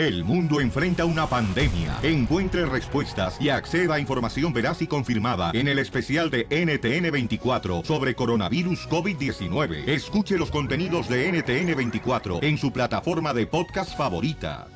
[0.00, 1.98] El mundo enfrenta una pandemia.
[2.02, 8.14] Encuentre respuestas y acceda a información veraz y confirmada en el especial de NTN24 sobre
[8.14, 9.86] coronavirus COVID-19.
[9.86, 14.68] Escuche los contenidos de NTN24 en su plataforma de podcast favorita.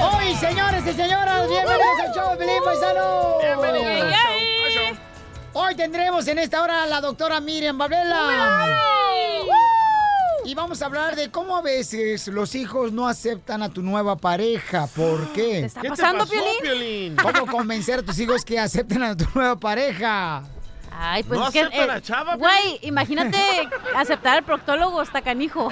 [0.00, 3.38] Hoy, señores y señoras, bienvenidos al show Pelín Paisano.
[3.40, 4.14] Bienvenidos.
[5.52, 8.89] Hoy tendremos en esta hora a la doctora Miriam Babela.
[10.44, 14.16] Y vamos a hablar de cómo a veces los hijos no aceptan a tu nueva
[14.16, 14.86] pareja.
[14.86, 15.60] ¿Por qué?
[15.60, 16.60] ¿Te está ¿Qué te pasando, pasó, Piolín?
[16.62, 17.16] Piolín?
[17.16, 20.42] ¿Cómo convencer a tus hijos que acepten a tu nueva pareja?
[20.92, 23.38] Ay, pues ¿No es que, acepta la chava, Güey, imagínate
[23.96, 25.70] aceptar al proctólogo hasta canijo.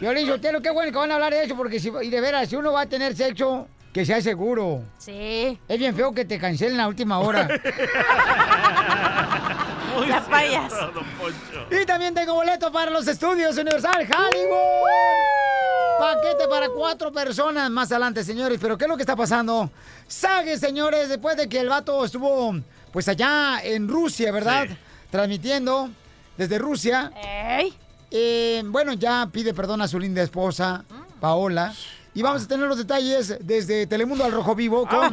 [0.00, 2.08] Yo le digo, lo qué bueno que van a hablar de eso, porque si, y
[2.08, 4.82] de veras, si uno va a tener sexo, que sea seguro.
[4.98, 5.58] Sí.
[5.68, 7.48] Es bien feo que te cancelen a última hora.
[10.30, 10.72] Payas.
[11.70, 14.88] Y también tengo boleto para los estudios Universal Hollywood.
[15.98, 18.58] Paquete para cuatro personas más adelante, señores.
[18.60, 19.70] Pero ¿qué es lo que está pasando?
[20.06, 22.54] Sague, señores, después de que el vato estuvo,
[22.92, 24.66] pues allá en Rusia, ¿verdad?
[25.10, 25.90] Transmitiendo
[26.36, 27.10] desde Rusia.
[28.10, 30.84] Eh, bueno, ya pide perdón a su linda esposa,
[31.20, 31.72] Paola.
[32.14, 35.10] Y vamos a tener los detalles desde Telemundo al Rojo Vivo con...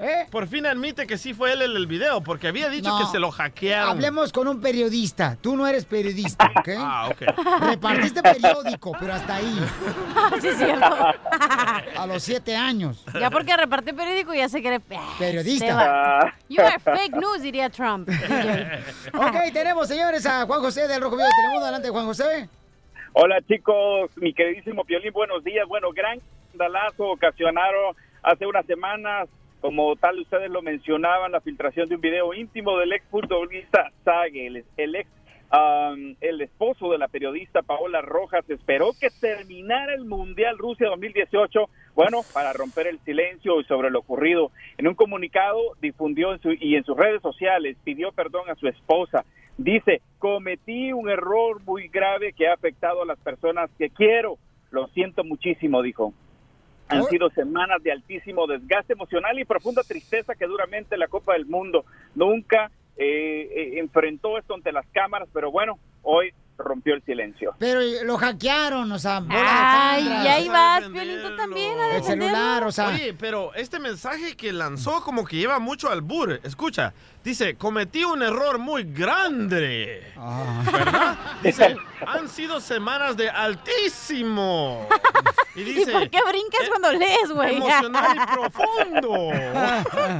[0.00, 2.98] Ah, por, fin, admite que sí fue él el, el video, porque había dicho No.
[2.98, 3.90] que se lo hackearon.
[3.90, 5.36] Hablemos con un periodista.
[5.40, 6.68] Tú no eres periodista, ¿ok?
[6.78, 7.22] Ah, ok.
[7.60, 9.60] Repartiste periódico, pero hasta ahí.
[10.40, 10.86] Sí, es cierto.
[11.96, 13.04] A los siete años.
[13.18, 14.80] Ya porque repartí periódico ya sé que eres...
[15.18, 15.66] Periodista.
[15.66, 16.34] Se va.
[16.48, 18.08] You are fake news, diría Trump.
[19.14, 21.64] Ok, tenemos, señores, a Juan José del Rojo Vivo de Telemundo.
[21.66, 22.48] Adelante, Juan José.
[23.14, 25.68] Hola chicos, mi queridísimo Piolín, buenos días.
[25.68, 29.28] Bueno, gran escandalazo ocasionaron hace unas semanas,
[29.62, 34.48] como tal ustedes lo mencionaban, la filtración de un video íntimo del ex futbolista Sague,
[34.48, 35.08] el, ex
[35.52, 41.70] um, el esposo de la periodista Paola Rojas esperó que terminara el Mundial Rusia 2018,
[41.94, 44.50] bueno, para romper el silencio sobre lo ocurrido.
[44.78, 48.66] En un comunicado difundió en su, y en sus redes sociales pidió perdón a su
[48.66, 49.24] esposa.
[49.58, 54.38] Dice, cometí un error muy grave que ha afectado a las personas que quiero.
[54.72, 56.12] Lo siento muchísimo, dijo.
[56.92, 61.46] Han sido semanas de altísimo desgaste emocional y profunda tristeza que duramente la Copa del
[61.46, 67.54] Mundo nunca eh, eh, enfrentó esto ante las cámaras, pero bueno, hoy rompió el silencio.
[67.58, 71.78] Pero lo hackearon, o sea, Ay, y ahí vas, Piolín, tú también.
[71.78, 72.88] a El celular, o sea.
[72.88, 76.40] Oye, pero este mensaje que lanzó como que lleva mucho al bur.
[76.44, 76.92] Escucha,
[77.24, 80.12] dice, cometí un error muy grande.
[80.16, 80.62] Ah.
[80.72, 81.16] ¿Verdad?
[81.42, 81.76] Dice,
[82.06, 84.86] han sido semanas de altísimo.
[85.54, 87.56] Y ¿Y dice, por qué brincas cuando lees, güey?
[87.56, 89.28] emocional y profundo.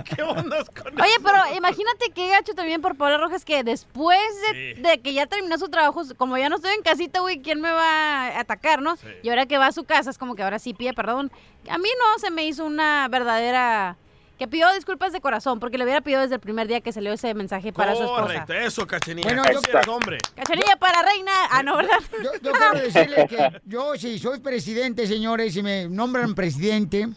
[0.04, 1.22] ¿Qué onda con Oye, eso?
[1.24, 4.18] pero imagínate qué gacho también por Paola Rojas que después
[4.52, 7.60] de, de que ya terminó su trabajo, como ya no estoy en casita, güey, ¿quién
[7.60, 8.96] me va a atacar, no?
[9.24, 11.32] Y ahora que va a su casa es como que ahora sí pide perdón.
[11.68, 13.96] A mí no se me hizo una verdadera...
[14.38, 17.12] Que pidió disculpas de corazón, porque le hubiera pedido desde el primer día que salió
[17.12, 18.22] ese mensaje para su esposa.
[18.22, 19.28] Correcto, eso, cachenilla.
[19.28, 20.18] Bueno, yo- eres hombre.
[20.36, 21.32] Cachanilla para reina.
[21.50, 21.98] Ah, no, ¿verdad?
[22.22, 27.08] Yo, yo quiero decirles que yo, si soy presidente, señores, y me nombran presidente,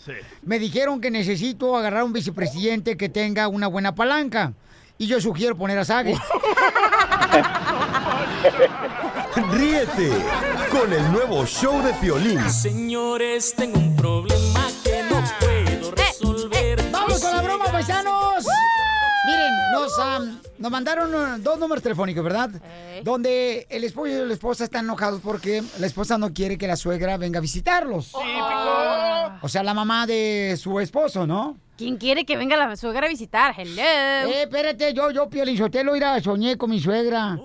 [0.41, 4.53] me dijeron que necesito agarrar un vicepresidente que tenga una buena palanca.
[4.97, 6.15] Y yo sugiero poner a Sague.
[9.51, 10.11] Ríete
[10.71, 12.39] con el nuevo show de Piolín.
[12.49, 16.83] Señores, tengo un problema que no puedo resolver.
[16.91, 18.45] ¡Vamos con la broma, paisanos!
[19.25, 22.51] Miren, nos, am, nos mandaron uh, dos números telefónicos, ¿verdad?
[23.03, 26.75] Donde el esposo y la esposa están enojados porque la esposa no quiere que la
[26.75, 28.11] suegra venga a visitarlos.
[29.41, 31.57] O sea, la mamá de su esposo, ¿no?
[31.77, 33.53] ¿Quién quiere que venga la suegra a visitar?
[33.57, 33.81] Hello.
[33.81, 37.37] Eh, espérate, yo, yo, Piolín Sotelo, ir a soñé con mi suegra.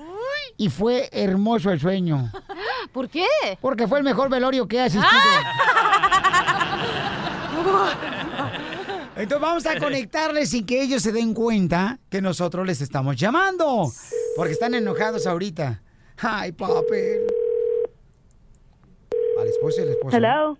[0.60, 2.30] Y fue hermoso el sueño.
[2.92, 3.24] ¿Por qué?
[3.62, 5.10] Porque fue el mejor velorio que he asistido.
[9.16, 13.90] Entonces vamos a conectarles sin que ellos se den cuenta que nosotros les estamos llamando.
[14.36, 15.80] Porque están enojados ahorita.
[16.20, 17.22] Ay, papel.
[19.40, 20.14] Al esposo y al esposo.
[20.14, 20.58] Hello.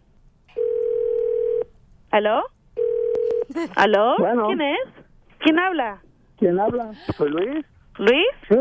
[2.10, 2.42] ¿Aló?
[3.76, 4.14] ¿Aló?
[4.18, 4.46] Bueno.
[4.46, 4.78] ¿Quién es?
[5.40, 6.02] ¿Quién habla?
[6.38, 6.90] ¿Quién habla?
[7.18, 7.66] Soy Luis.
[7.98, 8.26] ¿Luis?
[8.48, 8.56] ¿Sí?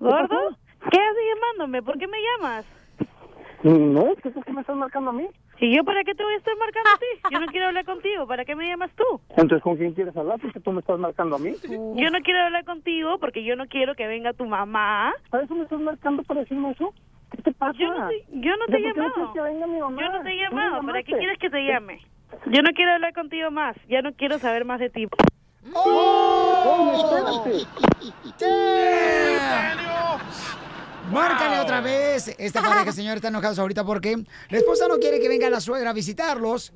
[0.00, 0.56] ¿Gordo?
[0.90, 1.82] ¿Qué haces llamándome?
[1.82, 2.64] ¿Por qué me llamas?
[3.62, 5.28] No, es que tú que me estás marcando a mí.
[5.58, 7.28] ¿Y yo para qué te voy a estar marcando a ti?
[7.30, 8.26] Yo no quiero hablar contigo.
[8.26, 9.20] ¿Para qué me llamas tú?
[9.30, 10.40] Entonces, ¿con quién quieres hablar?
[10.40, 11.54] Porque tú me estás marcando a mí.
[11.62, 15.12] Yo no quiero hablar contigo porque yo no quiero que venga tu mamá.
[15.28, 16.94] ¿Para eso me estás marcando para decirme eso?
[17.30, 17.78] ¿Qué te pasa?
[17.78, 19.14] Yo no te, yo no te he ¿De por qué no llamado.
[19.14, 20.00] quieres que venga mi mamá?
[20.00, 20.82] Yo no te he llamado.
[20.86, 22.00] ¿Para qué quieres que te llame?
[22.46, 23.76] Yo no quiero hablar contigo más.
[23.86, 25.06] Ya no quiero saber más de ti.
[26.64, 27.66] Oye, espérate.
[31.10, 32.34] Márcale otra vez.
[32.38, 34.16] Esta pareja, señor, está enojados ahorita porque
[34.48, 36.72] la esposa no quiere que venga la suegra a visitarlos.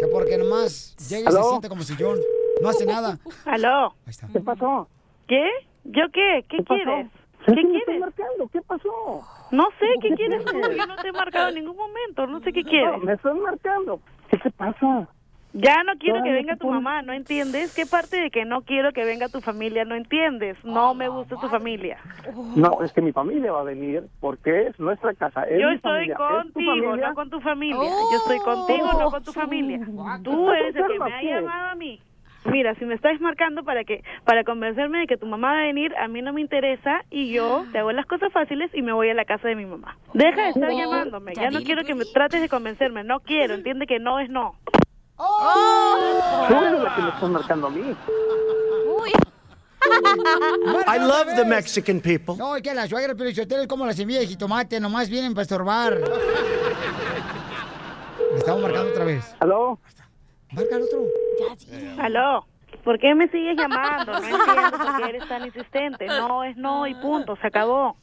[0.00, 2.18] Que porque nomás llega y se siente como sillón.
[2.62, 3.18] No hace nada.
[3.44, 3.94] ¿Aló?
[4.32, 4.88] ¿Qué pasó?
[5.26, 5.48] ¿Qué?
[5.84, 6.44] ¿Yo qué?
[6.48, 7.08] ¿Qué, quieres?
[7.46, 8.00] ¿Sí ¿Qué quieres?
[8.00, 8.48] marcando?
[8.52, 9.22] ¿Qué pasó?
[9.50, 10.52] No sé, ¿qué ¿Qué quieres tú?
[10.52, 10.76] quieres?
[10.76, 12.92] Yo no te he marcado en ningún momento, no sé qué quieres.
[12.92, 14.00] No, me estás marcando.
[14.30, 15.08] ¿Qué te pasa?
[15.56, 17.72] Ya no quiero que venga tu mamá, ¿no entiendes?
[17.72, 20.56] ¿Qué parte de que no quiero que venga tu familia no entiendes?
[20.64, 21.98] No me gusta tu familia.
[22.56, 25.44] No, es que mi familia va a venir porque es nuestra casa.
[25.44, 26.14] Es Yo mi estoy familia.
[26.14, 27.08] ¿Es contigo, familia?
[27.08, 27.76] no con tu familia.
[27.76, 29.80] Yo estoy contigo, no con tu familia.
[30.24, 32.00] Tú eres el que me ha llamado a mí.
[32.46, 35.62] Mira, si me estás marcando para que para convencerme de que tu mamá va a
[35.62, 38.92] venir, a mí no me interesa y yo te hago las cosas fáciles y me
[38.92, 39.96] voy a la casa de mi mamá.
[40.12, 41.32] Deja de estar llamándome.
[41.36, 43.04] Ya no quiero que me trates de convencerme.
[43.04, 43.54] No quiero.
[43.54, 44.56] Entiende que no es no.
[45.16, 47.96] Tú eres la que me estás marcando a mí.
[50.86, 52.36] I love the Mexican people.
[52.36, 55.42] No, es que la suegra pero es como la semilla de jitomate, nomás vienen para
[55.42, 56.00] estorbar.
[58.32, 59.36] Le estamos marcando otra vez.
[59.40, 59.78] ¿Aló?
[60.52, 61.04] Marca al otro.
[61.98, 62.46] Aló.
[62.82, 64.12] ¿Por qué me sigues llamando?
[64.12, 66.06] No entiendo por qué eres tan insistente.
[66.06, 67.96] No es no y punto, se acabó.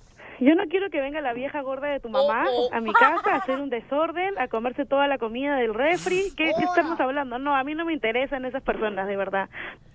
[0.43, 3.35] Yo no quiero que venga la vieja gorda de tu mamá a mi casa a
[3.37, 6.33] hacer un desorden, a comerse toda la comida del refri.
[6.35, 7.37] ¿Qué, qué estamos hablando?
[7.37, 9.49] No, a mí no me interesan esas personas, de verdad.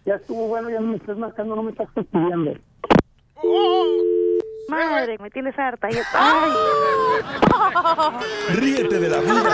[0.04, 2.54] Ya estuvo bueno, ya no me estás marcando, no me estás fastidiando.
[4.68, 5.88] Madre, me tienes harta.
[5.90, 6.50] Y- ¡Ay!
[8.54, 9.50] Ríete de la vida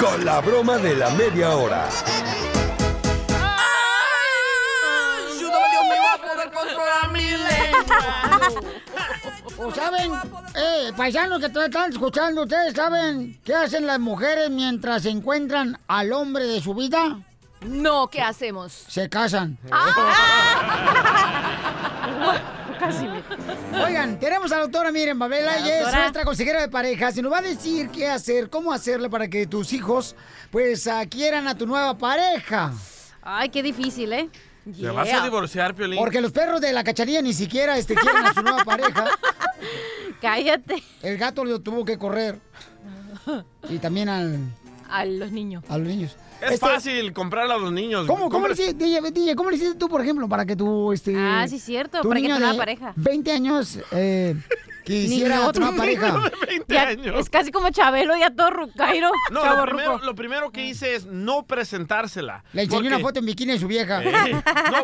[0.00, 1.86] con la broma de la media hora.
[6.50, 8.50] Poder controlar mi lengua.
[9.58, 10.12] ¿O saben,
[10.54, 16.46] eh, paisanos que están escuchando, ustedes saben qué hacen las mujeres mientras encuentran al hombre
[16.46, 17.20] de su vida?
[17.62, 18.72] No, ¿qué hacemos?
[18.72, 19.58] Se casan.
[22.78, 23.22] Casi me...
[23.84, 26.00] Oigan, tenemos a la doctora Miren Babela, La ella es doctora.
[26.02, 29.46] nuestra consejera de parejas y nos va a decir qué hacer, cómo hacerle para que
[29.48, 30.14] tus hijos,
[30.52, 32.72] pues, ah, quieran a tu nueva pareja.
[33.22, 34.30] Ay, qué difícil, ¿eh?
[34.72, 35.98] ¿Te vas a divorciar, Piolín?
[35.98, 39.06] Porque los perros de la cacharilla ni siquiera este, quieren a su nueva pareja.
[40.20, 40.82] Cállate.
[41.02, 42.38] El gato lo tuvo que correr.
[43.68, 44.38] Y también al,
[44.88, 45.62] A los niños.
[45.68, 46.16] a los niños.
[46.40, 48.06] Es Este, fácil comprarle a los niños.
[48.06, 50.92] ¿Cómo, cómo, le hiciste, DJ, DJ, ¿cómo le hiciste tú, por ejemplo, para que tú,
[50.92, 51.14] este...
[51.16, 52.92] Ah, sí, cierto, tu para que tu nueva pareja.
[52.96, 54.36] 20 años eh,
[54.92, 56.08] quisiera a otro pareja.
[56.12, 57.20] niño de 20 Ya, años.
[57.20, 59.10] es casi como Chabelo, ya todo rucairo.
[59.30, 60.04] No, lo primero, ruco.
[60.06, 62.44] lo primero que hice es no presentársela.
[62.52, 64.02] Le enseñé Porque- una foto en bikini de su vieja.
[64.02, 64.42] Eh, no,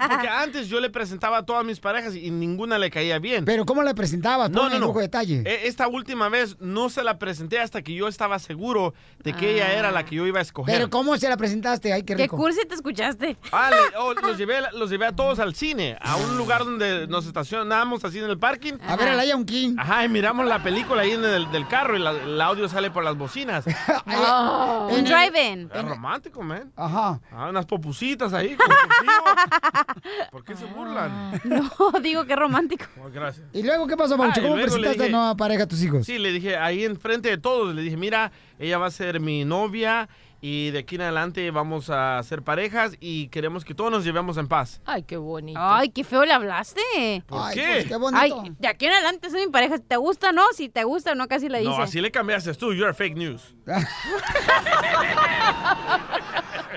[0.08, 3.44] porque antes yo le presentaba a todas mis parejas y ninguna le caía bien.
[3.44, 4.50] Pero ¿cómo le presentabas?
[4.50, 4.98] No, Ponme no, no.
[5.00, 5.42] detalle.
[5.46, 9.54] E- Esta última vez no se la presenté hasta que yo estaba seguro de que
[9.54, 10.74] ella era la que yo iba a escoger.
[10.74, 11.92] Pero ¿cómo se la presentaste?
[11.92, 12.36] Ay, qué Qué rico.
[12.36, 13.36] cursi te escuchaste.
[13.52, 17.06] Ah, le- oh, los, llevé, los llevé a todos al cine, a un lugar donde
[17.06, 18.74] nos estacionamos así en el parking.
[18.86, 19.76] A ver, a la Lion King.
[19.78, 22.90] Ajá, y miramos la película ahí en el del carro y la- el audio sale
[22.90, 23.64] por las bocinas.
[24.06, 25.70] Un En el- drive-in.
[25.74, 26.72] Es romántico, man.
[26.74, 27.20] Ajá.
[27.30, 28.56] Ah, unas popusitas ahí.
[28.56, 28.66] con.
[30.32, 31.40] ¿Por qué se burlan?
[31.44, 31.70] No,
[32.00, 32.86] digo que romántico.
[33.04, 33.46] Oh, gracias.
[33.52, 34.40] ¿Y luego qué pasó, Ah, Paucho?
[34.40, 36.06] y ¿Cómo presentaste a dije- la nueva pareja a tus hijos?
[36.06, 39.44] Sí, le dije ahí enfrente de todos, le dije, mira, ella va a ser mi
[39.44, 40.08] novia
[40.46, 44.36] y de aquí en adelante vamos a ser parejas y queremos que todos nos llevemos
[44.36, 44.82] en paz.
[44.84, 45.58] Ay, qué bonito.
[45.58, 46.82] Ay, qué feo le hablaste.
[47.26, 47.62] ¿Por Ay, qué?
[47.72, 48.42] pues, qué bonito.
[48.42, 49.78] Ay, de aquí en adelante soy mi pareja.
[49.78, 50.42] Te gusta, no.
[50.54, 51.70] Si te gusta, no, casi le dice.
[51.70, 53.54] No, así le cambiaste tú, you're fake news.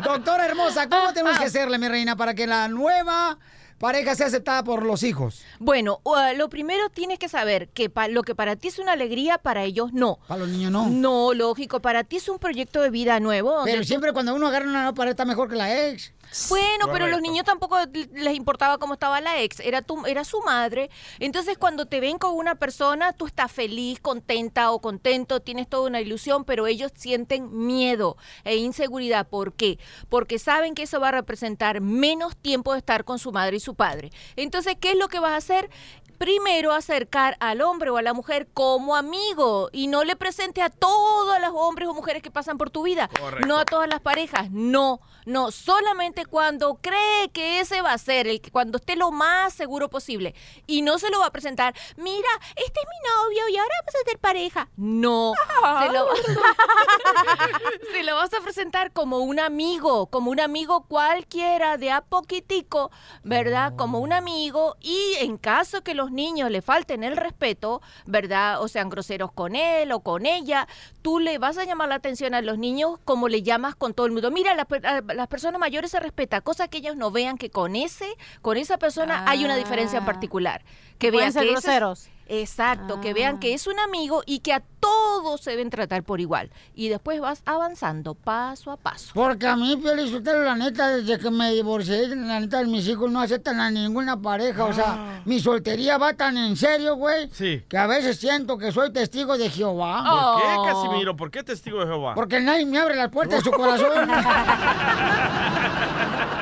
[0.02, 3.38] Doctora hermosa, ¿cómo tenemos que hacerle, mi reina, para que la nueva
[3.78, 5.42] pareja sea aceptada por los hijos?
[5.60, 8.94] Bueno, uh, lo primero tienes que saber que pa- lo que para ti es una
[8.94, 10.20] alegría, para ellos no.
[10.28, 10.88] Para los niños no.
[10.90, 13.62] No, lógico, para ti es un proyecto de vida nuevo.
[13.66, 16.14] Pero tú- siempre cuando uno agarra una nueva pareja está mejor que la ex.
[16.50, 17.78] Bueno, pero los niños tampoco
[18.14, 20.90] les importaba cómo estaba la ex, era tu, era su madre.
[21.20, 25.88] Entonces, cuando te ven con una persona, tú estás feliz, contenta o contento, tienes toda
[25.88, 29.28] una ilusión, pero ellos sienten miedo e inseguridad.
[29.28, 29.80] ¿Por qué?
[30.10, 33.60] Porque saben que eso va a representar menos tiempo de estar con su madre y
[33.60, 34.12] su padre.
[34.36, 35.70] Entonces, ¿qué es lo que vas a hacer?
[36.18, 40.70] Primero acercar al hombre o a la mujer como amigo y no le presente a
[40.70, 43.48] todos los hombres o mujeres que pasan por tu vida, Correcto.
[43.48, 48.28] no a todas las parejas, no, no, solamente cuando cree que ese va a ser,
[48.28, 50.34] el que cuando esté lo más seguro posible
[50.66, 53.96] y no se lo va a presentar, mira, este es mi novio y ahora vamos
[53.96, 54.70] a ser pareja.
[54.78, 55.34] No,
[55.82, 56.08] se lo,
[57.92, 62.92] se lo vas a presentar como un amigo, como un amigo cualquiera de a poquitico,
[63.24, 63.74] ¿verdad?
[63.76, 68.62] Como un amigo y en caso que los niños le falten el respeto, ¿verdad?
[68.62, 70.68] O sean groseros con él o con ella,
[71.02, 74.06] tú le vas a llamar la atención a los niños como le llamas con todo
[74.06, 74.32] el mundo.
[74.32, 78.08] Mira, las, personas mayores se respeta, cosa que ellos no vean que con ese,
[78.42, 80.06] con esa persona hay una diferencia en Ah.
[80.06, 80.64] particular.
[81.00, 82.10] Que vean ser que ese es- groseros.
[82.30, 83.40] Exacto, que vean Ah.
[83.40, 86.52] que es un amigo y que a todos se deben tratar por igual.
[86.76, 89.12] Y después vas avanzando paso a paso.
[89.14, 93.22] Porque a mí, Piolizotelo, la neta, desde que me divorcié, la neta, mis hijos no
[93.22, 94.66] aceptan a ninguna pareja.
[94.66, 97.64] O sea, mi soltería va tan en serio, güey, Sí.
[97.70, 100.04] que a veces siento que soy testigo de Jehová.
[100.04, 100.66] ¿Por qué, Oh.
[100.66, 101.16] Casimiro?
[101.16, 102.14] ¿Por qué testigo de Jehová?
[102.14, 103.88] Porque nadie me abre las puertas de su corazón.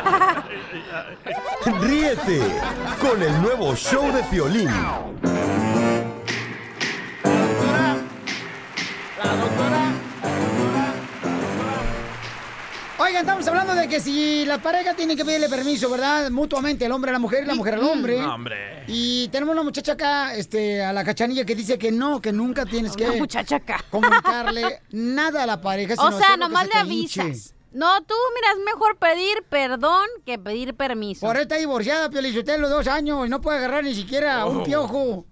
[1.65, 2.41] Ríete
[3.01, 4.69] con el nuevo show de Piolín.
[12.98, 16.31] Oigan, estamos hablando de que si la pareja tiene que pedirle permiso, ¿verdad?
[16.31, 18.22] Mutuamente, el hombre a la mujer y la mujer al hombre.
[18.22, 18.84] No, hombre.
[18.88, 22.65] Y tenemos una muchacha acá, este, a la cachanilla que dice que no, que nunca
[22.65, 23.84] tienes que Una muchacha acá.
[23.89, 25.95] comunicarle nada a la pareja.
[26.05, 27.34] O sea, nomás se le hinche.
[27.75, 31.25] No, tú, mira, es mejor pedir perdón que pedir permiso.
[31.27, 34.63] Por está divorciada, Piolichotelo, dos años, y no puede agarrar ni siquiera un Oh.
[34.63, 35.25] piojo.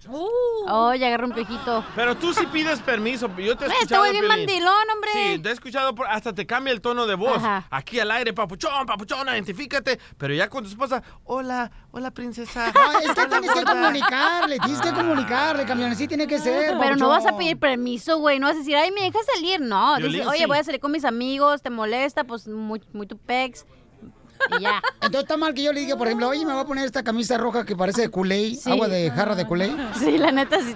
[0.68, 1.86] Oh, ya agarré un piojito.
[1.96, 3.28] Pero tú sí pides permiso.
[3.38, 5.10] Yo te he Eh, escuchado, estoy bien mandilón, hombre.
[5.14, 7.38] Sí, te he escuchado, por- hasta te cambia el tono de voz.
[7.38, 7.66] Ajá.
[7.70, 10.00] Aquí al aire, papuchón, papuchón, identifícate.
[10.18, 12.72] Pero ya con tu esposa, hola, hola, princesa.
[12.74, 16.76] No, es que tienes que comunicarle, tienes que comunicarle, campeón, así tiene que ser.
[16.80, 18.40] Pero no vas a pedir permiso, güey.
[18.40, 19.62] No vas a decir, ay, me dejas salir.
[19.62, 20.46] No, dices, oye, sí.
[20.46, 23.66] voy a salir con mis amigos, te molesta, pues muy, muy tu pex.
[24.58, 24.82] Y ya.
[24.96, 27.04] Entonces está mal que yo le diga, por ejemplo, oye, me voy a poner esta
[27.04, 28.10] camisa roja que parece de
[28.56, 28.72] Sí.
[28.72, 29.75] agua de jarra de Kool-Aid.
[30.00, 30.75] Sí, la neta, sí.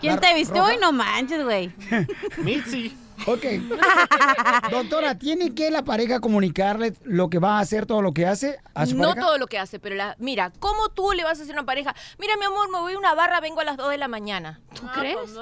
[0.00, 0.76] ¿Quién La te vistió hoy?
[0.80, 1.72] No manches, güey.
[2.38, 2.96] Mitzi.
[3.26, 3.44] Ok.
[4.70, 8.58] Doctora, ¿tiene que la pareja comunicarle lo que va a hacer, todo lo que hace
[8.74, 9.26] a su No pareja?
[9.26, 11.66] todo lo que hace, pero la, mira, ¿cómo tú le vas a decir a una
[11.66, 11.94] pareja?
[12.18, 14.60] Mira, mi amor, me voy a una barra, vengo a las 2 de la mañana.
[14.74, 15.16] ¿Tú crees?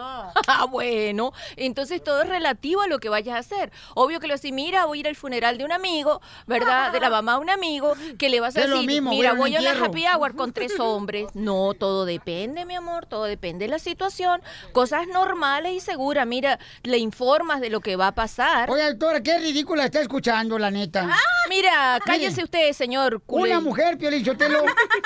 [0.49, 3.71] Ah, bueno, entonces todo es relativo a lo que vayas a hacer.
[3.95, 6.21] Obvio que le vas a decir, mira, voy a ir al funeral de un amigo,
[6.47, 6.93] ¿verdad?
[6.93, 9.31] De la mamá de un amigo, que le vas a Es lo decir, mismo, mira,
[9.33, 9.87] voy voy a a un una entierro".
[9.87, 11.27] happy hour con tres hombres.
[11.35, 14.43] No, todo depende, mi amor, todo depende de la situación.
[14.73, 16.27] Cosas normales y seguras.
[16.27, 18.71] Mira, le informas de lo que va a pasar.
[18.71, 21.09] Oye, doctora, qué ridícula está escuchando, la neta.
[21.49, 23.23] Mira, cállese usted, señor.
[23.23, 23.51] culé.
[23.53, 24.63] Una mujer, Piolichotelo,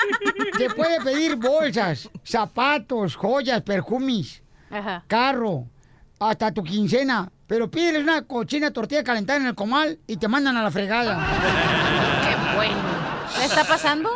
[0.57, 5.03] te puede pedir bolsas, zapatos, joyas, perfumes, Ajá.
[5.07, 5.65] carro,
[6.19, 7.31] hasta tu quincena.
[7.47, 11.15] Pero pídeles una cochina tortilla calentada en el comal y te mandan a la fregada.
[12.23, 12.81] Qué bueno.
[13.37, 14.09] ¿Le está pasando?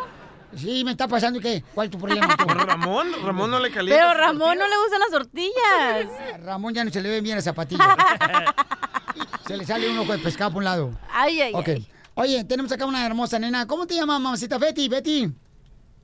[0.55, 1.39] Sí, me está pasando.
[1.39, 1.63] ¿y ¿Qué?
[1.73, 2.35] ¿Cuál es tu problema?
[2.35, 2.45] tú?
[2.47, 4.01] Ramón, Ramón no le calienta.
[4.03, 6.33] Pero Ramón no le gustan las tortillas.
[6.33, 7.87] A Ramón ya no se le ven bien las zapatillas.
[9.47, 10.91] se le sale un ojo de pescado por un lado.
[11.11, 11.67] Ay, ay, Ok.
[11.69, 11.87] ay.
[12.15, 13.65] Oye, tenemos acá una hermosa nena.
[13.65, 14.57] ¿Cómo te llamas, mamacita?
[14.57, 15.31] Betty, Betty.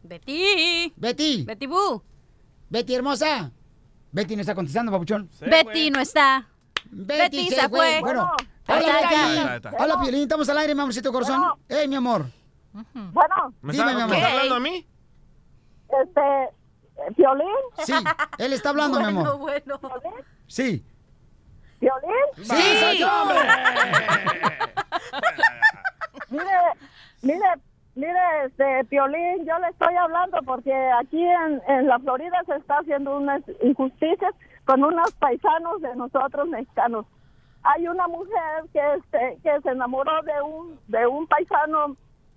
[0.04, 0.94] Betty.
[0.96, 1.44] Betty.
[1.44, 2.04] Betty Boo.
[2.70, 3.52] Betty, hermosa.
[4.12, 5.30] Betty no está contestando, papuchón.
[5.38, 5.92] Se Betty fue.
[5.92, 6.48] no está.
[6.90, 7.78] Betty, Betty se, se fue.
[7.80, 8.00] fue.
[8.02, 8.32] Bueno.
[8.68, 9.76] Hola, Betty.
[9.78, 10.22] Hola, Piolín.
[10.22, 11.44] Estamos al aire, mi amorcito corazón.
[11.68, 12.28] Hey, mi amor.
[12.94, 14.32] Bueno, ¿Me Dime, está, mi ¿me está amor.
[14.40, 14.88] hablando a mí?
[16.04, 17.48] este, eh, Violín,
[17.84, 17.94] Sí,
[18.38, 19.38] él está hablando, mi amor.
[19.40, 19.80] bueno.
[20.48, 20.84] Sí.
[21.80, 22.12] Violín,
[22.44, 23.38] Sí, soy yo, hombre.
[26.30, 26.44] mire,
[27.22, 27.48] mire,
[27.96, 32.80] mire, este, Piolín, yo le estoy hablando porque aquí en, en la Florida se está
[32.80, 34.34] haciendo unas injusticias
[34.66, 37.06] con unos paisanos de nosotros mexicanos.
[37.64, 41.96] Hay una mujer que este, que se enamoró de un de un paisano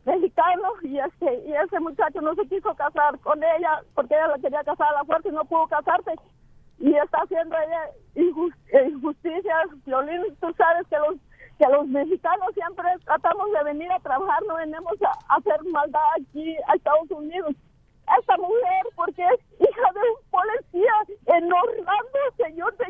[0.08, 4.38] mexicano y este y ese muchacho no se quiso casar con ella porque ella la
[4.38, 6.12] quería casar a la fuerza y no pudo casarse.
[6.78, 11.16] Y está haciendo ella eh, injusticias Violín tú sabes que los
[11.58, 16.56] que los mexicanos siempre tratamos de venir a trabajar no venimos a, hacer maldad aquí
[16.68, 17.52] a Estados Unidos.
[18.18, 20.94] Esta mujer porque es hija de un policía
[21.26, 22.86] en Orlando señor de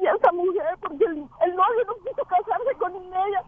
[0.00, 3.42] y esa mujer porque el, el novio no quiso casarse con ella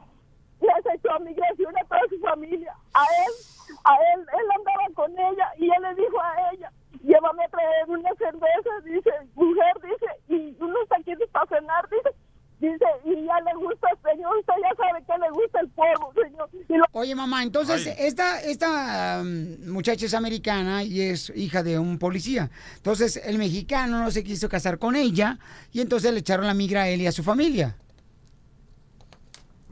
[0.63, 2.73] les echó a migración a toda su familia.
[2.95, 3.33] A él,
[3.85, 7.89] a él, él andaba con ella y él le dijo a ella, llévame a traer
[7.89, 12.11] una cerveza, dice, mujer, dice, y unos taquitos para cenar, dice,
[12.61, 16.49] dice, y ya le gusta, señor, usted ya sabe que le gusta el fuego, señor.
[16.69, 17.95] Y lo- Oye, mamá, entonces Ay.
[17.99, 22.51] esta, esta um, muchacha es americana y es hija de un policía.
[22.77, 25.39] Entonces el mexicano no se quiso casar con ella
[25.73, 27.75] y entonces le echaron la migra a él y a su familia.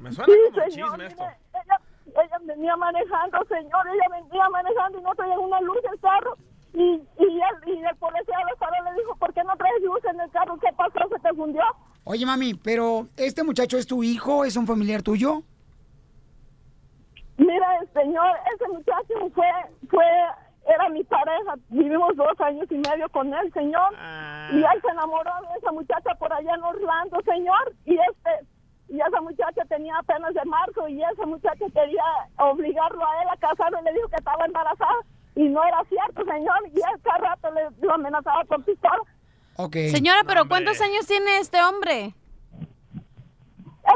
[0.00, 1.22] Me suena sí, como un señor, chisme esto.
[1.22, 1.80] mire, ella,
[2.24, 6.36] ella venía manejando, señor, ella venía manejando y no traía una luz del carro.
[6.72, 10.04] Y, y, el, y el policía paró y le dijo, ¿por qué no traes luz
[10.04, 10.56] en el carro?
[10.58, 11.08] ¿Qué pasó?
[11.08, 11.62] ¿Se te fundió?
[12.04, 14.44] Oye, mami, pero ¿este muchacho es tu hijo?
[14.44, 15.42] ¿Es un familiar tuyo?
[17.36, 19.46] Mira, el señor, ese muchacho fue,
[19.88, 20.04] fue,
[20.66, 21.54] era mi pareja.
[21.68, 23.94] Vivimos dos años y medio con él, señor.
[23.96, 24.50] Ah.
[24.52, 27.74] Y él se enamoró de esa muchacha por allá en Orlando, señor.
[27.84, 28.46] Y este,
[28.90, 32.02] y esa muchacha tenía apenas de marzo y ese muchacho quería
[32.38, 35.00] obligarlo a él a casarlo y le dijo que estaba embarazada.
[35.36, 39.00] Y no era cierto, señor, y él cada rato le, lo amenazaba con pistola.
[39.56, 39.76] Ok.
[39.92, 42.14] Señora, pero ¿cuántos años tiene este hombre?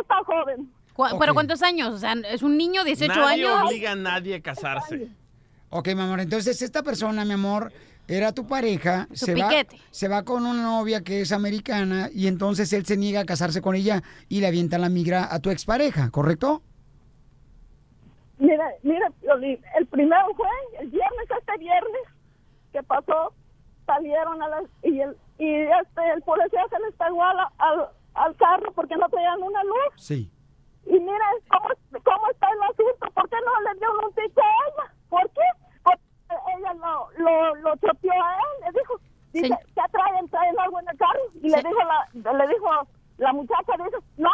[0.00, 0.70] Está joven.
[0.94, 1.16] Cu- Ok.
[1.18, 1.92] ¿Pero cuántos años?
[1.94, 3.62] O sea, es un niño, 18 Nadie años.
[3.66, 5.08] obliga a nadie a casarse.
[5.70, 7.72] Ok, mi amor, entonces esta persona, mi amor,
[8.08, 9.50] era tu pareja, Su se va,
[9.90, 13.62] se va con una novia que es americana y entonces él se niega a casarse
[13.62, 16.62] con ella y le avienta la migra a tu expareja, ¿correcto?
[18.38, 19.10] Mira, mira,
[19.76, 20.46] el primero fue
[20.80, 22.02] el viernes, este viernes,
[22.72, 23.32] que pasó,
[23.86, 28.36] salieron a las, y el, y este, el policía se les pegó al, al, al
[28.36, 29.94] carro porque no traían una luz.
[29.96, 30.30] Sí.
[30.86, 31.68] Y mira cómo,
[32.02, 34.94] cómo está el asunto, ¿por qué no le dio un tico a ella?
[35.08, 35.63] ¿Por qué?
[36.58, 39.00] Ella lo, lo, lo choteó a él, le dijo,
[39.32, 40.28] dice, ¿qué traen?
[40.28, 41.20] ¿Traen algo en el carro?
[41.42, 42.68] Y le Se- dijo la, le dijo
[43.18, 44.30] la muchacha, dice, no,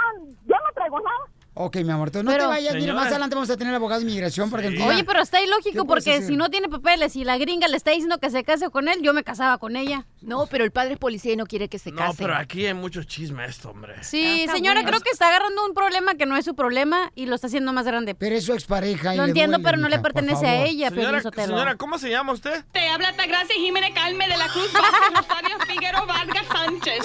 [0.46, 1.18] yo no traigo nada.
[1.54, 4.00] Ok, mi amor, entonces no Pero- te vayas, mira, más adelante vamos a tener abogado
[4.00, 4.66] de inmigración para.
[4.68, 7.90] Oye, pero está ¿Qué ilógico porque si no tiene papeles y la gringa le está
[7.90, 10.06] diciendo que se case con él, yo me casaba con ella.
[10.22, 12.16] No, pero el padre es policía y no quiere que se No, case.
[12.18, 14.02] pero aquí hay mucho chisme esto, hombre.
[14.02, 14.88] Sí, Ah, señora, bueno.
[14.90, 17.72] creo que está agarrando un problema que no es su problema y lo está haciendo
[17.72, 18.14] más grande.
[18.14, 21.08] Pero es su expareja y Lo entiendo, duele, pero no le pertenece a ella, Señora,
[21.08, 21.46] Piolín Sotelo.
[21.54, 22.64] señora, ¿cómo se llama usted?
[22.72, 27.04] Te habla Gracia Jiménez Calme de la Cruz Rosario Figueroa Vargas Sánchez.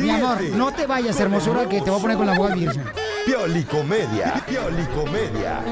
[0.00, 2.92] Mi amor, no te vayas, hermosura, que te voy a poner con la de inmigración.
[3.26, 5.62] Piolicomedia, Piolicomedia.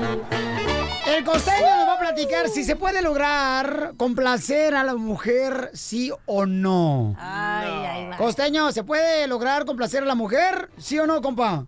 [1.07, 6.11] El costeño nos va a platicar si se puede lograr complacer a la mujer, sí
[6.25, 7.15] o no.
[7.19, 8.17] Ay, ay, va.
[8.17, 10.71] Costeño, ¿se puede lograr complacer a la mujer?
[10.79, 11.67] ¿Sí o no, compa?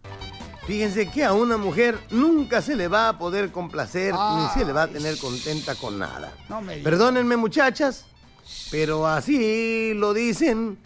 [0.66, 4.42] Fíjense que a una mujer nunca se le va a poder complacer Ay.
[4.42, 6.32] ni se le va a tener contenta con nada.
[6.48, 6.84] No me digas.
[6.90, 8.06] Perdónenme muchachas,
[8.70, 10.78] pero así lo dicen,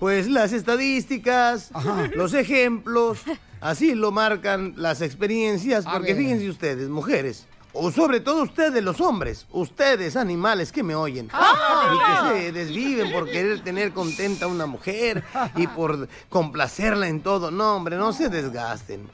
[0.00, 1.70] pues las estadísticas,
[2.14, 3.20] los ejemplos,
[3.60, 7.46] así lo marcan las experiencias, porque fíjense ustedes, mujeres,
[7.80, 11.94] o sobre todo ustedes los hombres, ustedes animales que me oyen, Ah.
[11.94, 11.98] y
[12.34, 15.22] que se desviven por querer tener contenta a una mujer
[15.56, 17.50] y por complacerla en todo.
[17.50, 19.08] No, hombre, no se desgasten.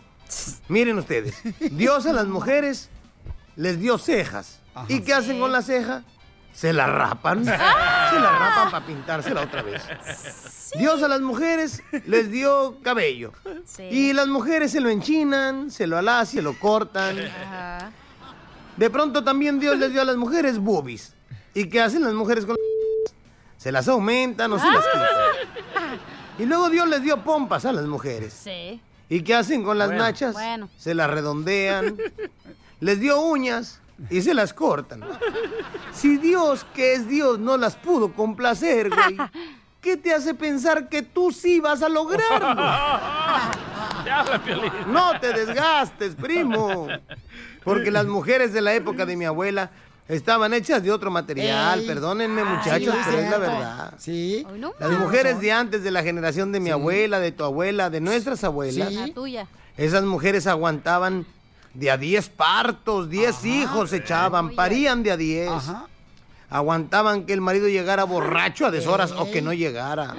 [0.69, 2.89] Miren ustedes, Dios a las mujeres
[3.57, 4.61] les dio cejas.
[4.89, 6.03] ¿Y qué hacen con la ceja?
[6.53, 7.45] Se la rapan.
[7.45, 9.83] Se la rapan para pintársela otra vez.
[10.79, 13.33] Dios a las mujeres les dio cabello.
[13.67, 13.83] Sí.
[13.85, 17.19] Y las mujeres se lo enchinan, se lo alacian, lo cortan.
[17.19, 17.91] Ajá.
[18.77, 21.15] De pronto también Dios les dio a las mujeres boobies.
[21.55, 23.15] ¿Y qué hacen las mujeres con las
[23.63, 25.99] Se las aumentan o se las quitan.
[26.39, 28.33] Y luego Dios les dio pompas a las mujeres.
[28.33, 28.81] Sí.
[29.09, 30.03] ¿Y qué hacen con las Bueno.
[30.03, 30.33] nachas?
[30.33, 30.69] Bueno.
[30.77, 31.97] Se las redondean.
[32.81, 35.05] Les dio uñas y se las cortan.
[35.93, 39.17] Si Dios, que es Dios, no las pudo complacer, güey,
[39.81, 42.57] ¿qué te hace pensar que tú sí vas a lograrlo?
[44.89, 46.89] No te desgastes, primo.
[47.65, 49.71] Porque las mujeres de la época de mi abuela
[50.09, 51.81] estaban hechas de otro material.
[51.81, 51.87] Ey.
[51.87, 53.95] Perdónenme, Ah, muchachos, sí, pero es la verdad.
[53.99, 54.47] Sí.
[54.59, 58.01] No Las mujeres de antes, de la generación de mi abuela, de tu abuela, de
[58.01, 59.13] nuestras abuelas, Sí.
[59.77, 61.27] Esas mujeres aguantaban
[61.73, 65.51] de a 10 partos, 10 hijos echaban, parían de a 10.
[65.51, 65.87] Ajá.
[66.51, 70.15] Aguantaban que el marido llegara borracho a deshoras o que no llegara.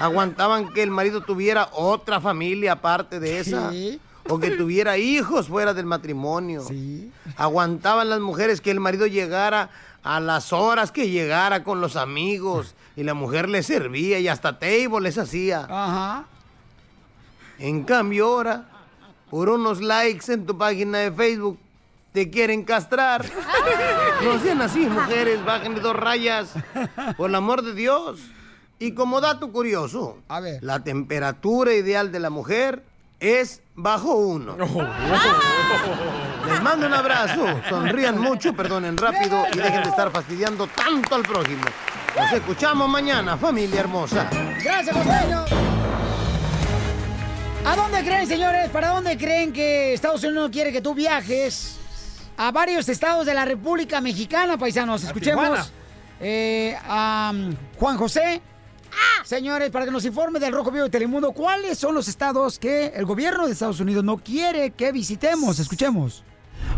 [0.00, 3.70] Aguantaban que el marido tuviera otra familia aparte de esa.
[4.28, 6.62] O que tuviera hijos fuera del matrimonio.
[6.66, 7.10] Sí.
[7.36, 9.70] Aguantaban las mujeres que el marido llegara
[10.04, 12.74] a las horas que llegara con los amigos.
[12.96, 15.66] Y la mujer les servía y hasta table les hacía.
[15.68, 16.24] Ajá.
[17.58, 18.64] En cambio ahora,
[19.30, 21.58] por unos likes en tu página de Facebook,
[22.12, 23.24] te quieren castrar.
[24.22, 26.50] No sean así, mujeres, bajen de dos rayas.
[27.16, 28.20] Por el amor de Dios.
[28.78, 30.62] Y como dato curioso, A ver.
[30.62, 32.82] la temperatura ideal de la mujer
[33.22, 34.56] es bajo uno.
[36.46, 41.22] Les mando un abrazo, sonrían mucho, perdonen rápido y dejen de estar fastidiando tanto al
[41.22, 41.62] prójimo.
[42.18, 44.28] Nos escuchamos mañana, familia hermosa.
[44.62, 45.44] Gracias, costeño.
[47.64, 48.68] ¿A dónde creen, señores?
[48.70, 51.78] ¿Para dónde creen que Estados Unidos quiere que tú viajes?
[52.36, 55.04] A varios estados de la República Mexicana, paisanos.
[55.04, 55.72] Escuchemos
[56.20, 58.42] eh, a um, Juan José.
[59.24, 62.86] Señores, para que nos informe del Rojo Vivo de Telemundo, ¿cuáles son los estados que
[62.88, 65.58] el gobierno de Estados Unidos no quiere que visitemos?
[65.58, 66.24] Escuchemos.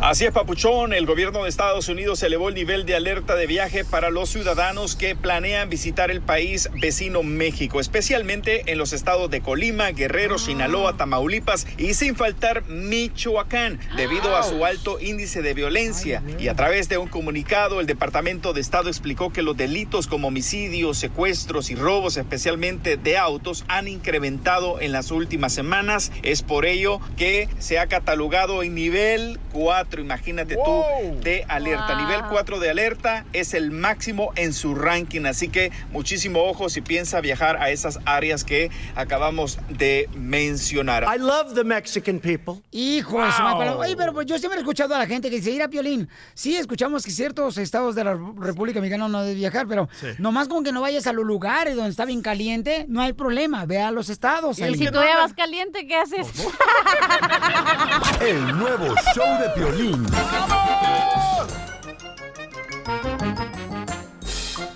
[0.01, 0.93] Así es, Papuchón.
[0.93, 4.97] El gobierno de Estados Unidos elevó el nivel de alerta de viaje para los ciudadanos
[4.97, 10.97] que planean visitar el país vecino México, especialmente en los estados de Colima, Guerrero, Sinaloa,
[10.97, 16.23] Tamaulipas y sin faltar Michoacán, debido a su alto índice de violencia.
[16.39, 20.29] Y a través de un comunicado, el Departamento de Estado explicó que los delitos como
[20.29, 26.13] homicidios, secuestros y robos, especialmente de autos, han incrementado en las últimas semanas.
[26.23, 30.83] Es por ello que se ha catalogado en nivel 4 4, imagínate tú,
[31.23, 31.94] de alerta.
[31.94, 32.07] Wow.
[32.07, 36.81] Nivel 4 de alerta es el máximo en su ranking, así que muchísimo ojo si
[36.81, 41.05] piensa viajar a esas áreas que acabamos de mencionar.
[41.14, 42.55] I love the Mexican people.
[42.70, 45.29] Hijo de su madre, pero- Oye, pero pues yo siempre he escuchado a la gente
[45.29, 46.09] que dice, ir a Piolín.
[46.35, 50.07] Sí, escuchamos que ciertos estados de la República Mexicana no deben viajar, pero Sí.
[50.18, 53.66] nomás con que no vayas a los lugares donde está bien caliente, no hay problema.
[53.66, 54.59] Ve a los estados.
[54.59, 56.27] Y si tú ya vas caliente, ¿qué haces?
[58.20, 59.74] El nuevo show de Piolín.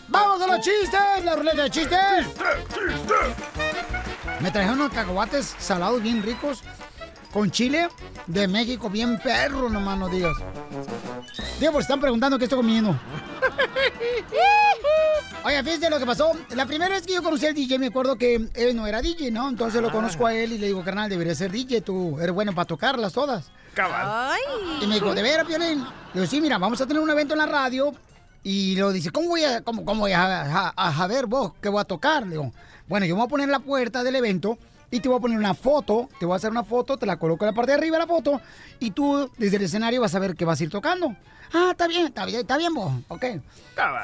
[0.08, 1.24] ¡Vamos a los chistes!
[1.24, 2.26] ¡La ruleta de chistes!
[4.40, 6.64] Me trajeron unos cacahuates salados bien ricos
[7.32, 7.88] con chile
[8.26, 10.36] de México, bien perro, nomás no digas.
[11.60, 12.90] Digo, pues están preguntando qué estoy comiendo.
[15.44, 16.32] Oye, fíjense lo que pasó.
[16.56, 19.30] La primera vez que yo conocí al DJ, me acuerdo que él no era DJ,
[19.30, 19.48] ¿no?
[19.48, 22.52] Entonces lo conozco a él y le digo, carnal, debería ser DJ, tú eres bueno
[22.52, 23.52] para tocarlas todas.
[23.82, 24.38] Cabal.
[24.82, 25.78] Y me dijo, ¿de veras, Piolín?
[26.12, 27.92] Le digo, sí, mira, vamos a tener un evento en la radio.
[28.42, 31.52] Y lo dice, ¿cómo voy a, cómo, cómo voy a, a- a- a ver vos
[31.60, 32.24] qué voy a tocar?
[32.24, 32.52] Le digo,
[32.88, 34.58] bueno, yo me voy a poner en la puerta del evento
[34.90, 37.18] y te voy a poner una foto, te voy a hacer una foto, te la
[37.18, 38.40] coloco en la parte de arriba de la foto
[38.80, 41.14] y tú desde el escenario vas a ver que vas a ir tocando.
[41.52, 43.24] Ah, está bien, está bien, está bien vos, ok.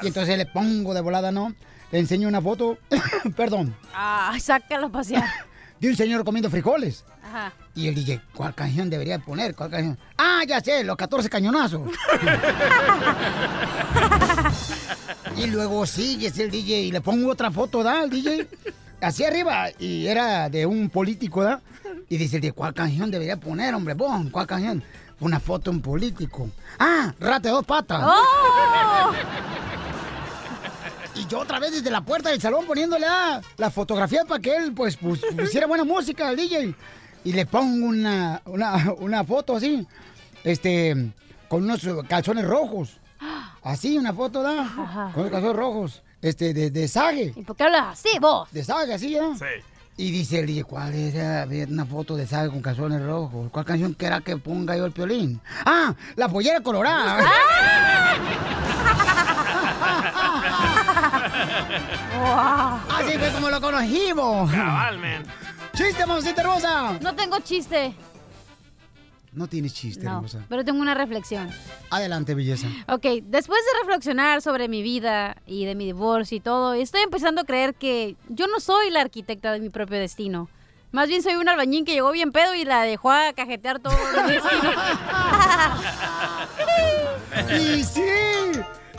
[0.03, 1.53] Y entonces le pongo de volada, ¿no?
[1.91, 2.77] Le enseño una foto,
[3.35, 5.23] perdón, Ah, sácalo a pasear.
[5.79, 7.03] De un señor comiendo frijoles.
[7.23, 7.53] Ajá.
[7.73, 9.55] Y el DJ, ¿cuál canción debería poner?
[9.55, 9.97] ¿Cuál canción?
[10.17, 11.81] Ah, ya sé, los 14 cañonazos.
[15.37, 18.03] y luego sigue el DJ y le pongo otra foto, ¿da?
[18.03, 18.47] El DJ,
[19.01, 21.61] así arriba, y era de un político, ¿da?
[22.09, 23.93] Y dice el DJ, ¿cuál canción debería poner, hombre?
[23.93, 24.83] Bon, ¿cuál canción?
[25.19, 26.49] Una foto de un político.
[26.79, 28.01] Ah, rata de dos patas.
[28.03, 29.11] ¡Oh!
[31.15, 34.55] Y yo otra vez desde la puerta del salón poniéndole ah, la fotografía para que
[34.55, 36.75] él pues, pus- pusiera buena música al DJ.
[37.23, 39.87] Y le pongo una, una, una foto así,
[40.43, 41.11] este,
[41.47, 42.99] con unos calzones rojos.
[43.63, 45.11] Así, una foto, ¿da?
[45.13, 47.33] Con los calzones rojos, este, de, de Sage.
[47.35, 48.47] ¿Y por qué hablas así, vos?
[48.51, 49.33] De Sage, así, ¿ya?
[49.35, 49.45] Sí.
[49.97, 51.43] Y dice el DJ, ¿cuál era?
[51.43, 53.49] A ver, una foto de Sage con calzones rojos.
[53.51, 55.41] ¿Cuál canción que era que ponga yo el piolín?
[55.65, 55.95] ¡Ah!
[56.17, 57.25] La pollera colorada.
[62.89, 64.51] Así fue como lo conocimos.
[64.51, 65.23] Cabal, man.
[65.73, 66.93] ¡Chiste, mamacita hermosa!
[67.01, 67.93] No tengo chiste.
[69.33, 70.45] No tienes chiste, No, hermosa.
[70.47, 71.49] pero tengo una reflexión.
[71.89, 72.67] Adelante, belleza.
[72.87, 77.41] Ok, después de reflexionar sobre mi vida y de mi divorcio y todo, estoy empezando
[77.41, 80.47] a creer que yo no soy la arquitecta de mi propio destino.
[80.93, 83.93] Más bien soy un albañín que llegó bien pedo y la dejó a cajetear todo
[84.17, 84.71] el destino.
[87.59, 88.01] y sí,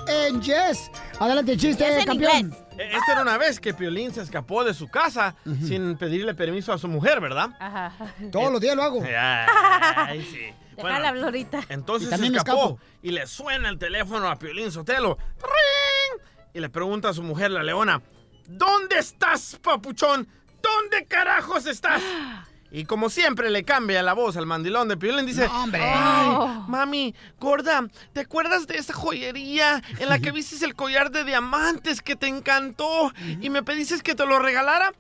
[0.07, 0.91] en Yes.
[1.19, 2.55] Adelante, chiste, campeón.
[2.79, 6.73] Eh, Esta era una vez que Piolín se escapó de su casa sin pedirle permiso
[6.73, 7.51] a su mujer, ¿verdad?
[7.59, 7.93] Ajá.
[8.31, 9.03] Todos los días lo hago.
[9.05, 10.41] Ay, sí.
[10.77, 11.61] Bueno, Déjala hablar ahorita.
[11.71, 15.17] Entonces se escapó y le suena el teléfono a Piolín Sotelo.
[15.39, 16.23] ¡Tring!
[16.53, 18.03] Y le pregunta a su mujer, la leona,
[18.47, 20.29] ¿dónde estás, papuchón?
[20.61, 22.03] ¿Dónde carajos estás?
[22.77, 25.81] Y como siempre le cambia la voz al mandilón de Piolín, dice, No, hombre.
[25.83, 26.47] Ay, Oh.
[26.69, 32.03] mami, gorda, ¿te acuerdas de esa joyería en la que viste el collar de diamantes
[32.03, 33.11] que te encantó
[33.41, 34.93] y me pediste que te lo regalara?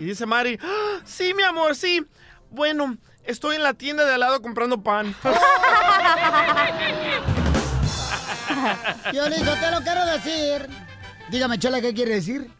[0.00, 2.04] Y dice Mari, "Ah, sí, mi amor, sí.
[2.50, 5.14] Bueno, estoy en la tienda de al lado comprando pan.
[9.12, 10.68] Yo te lo quiero decir.
[11.30, 12.50] Dígame, Chela, ¿qué quiere decir?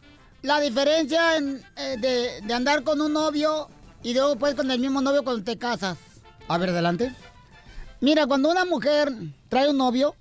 [0.43, 3.69] La diferencia en, eh, de, de andar con un novio
[4.03, 5.99] y luego pues con el mismo novio cuando te casas.
[6.49, 7.15] A ver, adelante.
[8.01, 9.13] Mira, cuando una mujer
[9.49, 10.15] trae un novio,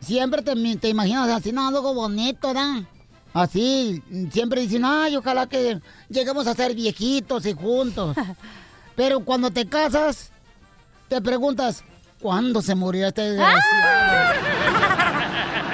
[0.00, 2.82] siempre te, te imaginas así, no, algo bonito, ¿verdad?
[3.32, 8.16] Así, siempre dicen, ay, ojalá que lleguemos a ser viejitos y juntos.
[8.96, 10.32] Pero cuando te casas,
[11.08, 11.84] te preguntas,
[12.20, 14.40] ¿cuándo se murió este desgraciado?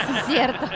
[0.06, 0.66] Sí, es cierto.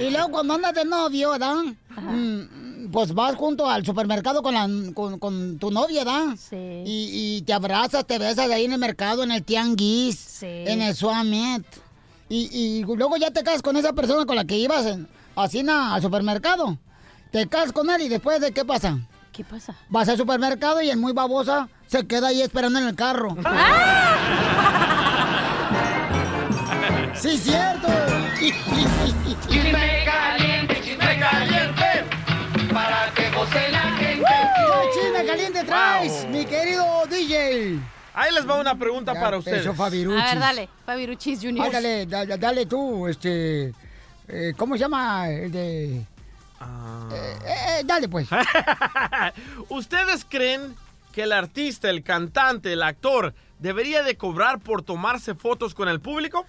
[0.00, 1.56] Y luego cuando andas de novio, ¿verdad?
[1.96, 6.36] Mm, Pues vas junto al supermercado con, la, con, con tu novia, ¿verdad?
[6.38, 6.56] Sí.
[6.56, 10.46] Y, y te abrazas, te besas ahí en el mercado, en el tianguis, Sí.
[10.46, 11.64] en el Suamet.
[12.28, 15.62] Y, y luego ya te casas con esa persona con la que ibas en- así
[15.62, 16.78] na, al supermercado.
[17.30, 18.98] Te casas con él y después de qué pasa?
[19.32, 19.74] ¿Qué pasa?
[19.88, 23.36] Vas al supermercado y el muy babosa se queda ahí esperando en el carro.
[27.14, 27.88] sí, cierto.
[29.48, 31.53] Chisme caliente, chisme caliente,
[36.30, 37.78] mi querido DJ?
[38.14, 39.66] Ahí les va una pregunta Ya para ustedes.
[39.66, 40.68] A ver, dale.
[40.86, 41.66] Fabiruchis Junior.
[41.66, 43.72] Ándale, da- da- dale tú, este...
[44.28, 45.96] eh, ¿Cómo se llama el de...?
[45.96, 48.28] Eh, eh, dale, pues.
[49.68, 50.74] ¿Ustedes creen
[51.12, 56.00] que el artista, el cantante, el actor debería de cobrar por tomarse fotos con el
[56.00, 56.46] público?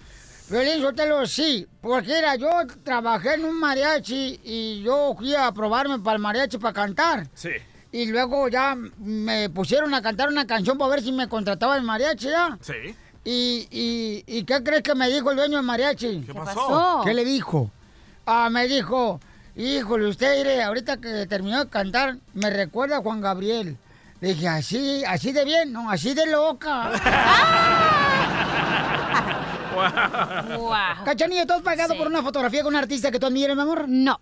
[0.48, 2.48] Violín, Sotelo, sí, porque era, yo
[2.84, 7.26] trabajé en un mariachi y yo fui a probarme para el mariachi para cantar.
[7.34, 7.50] Sí.
[7.92, 11.82] Y luego ya me pusieron a cantar una canción para ver si me contrataba el
[11.82, 12.58] mariachi ya.
[12.60, 12.94] Sí.
[13.24, 16.24] ¿Y, y, y qué crees que me dijo el dueño del mariachi?
[16.26, 17.02] ¿Qué pasó?
[17.04, 17.70] ¿Qué le dijo?
[18.26, 19.20] Ah, me dijo,
[19.54, 23.76] híjole, usted, ahorita que terminó de cantar, me recuerda a Juan Gabriel.
[24.20, 26.92] Le dije, así, así de bien, no, así de loca.
[31.04, 33.84] Cachanilla, ¿tú has pagado por una fotografía con un artista que tú admires, mi amor?
[33.88, 34.20] No.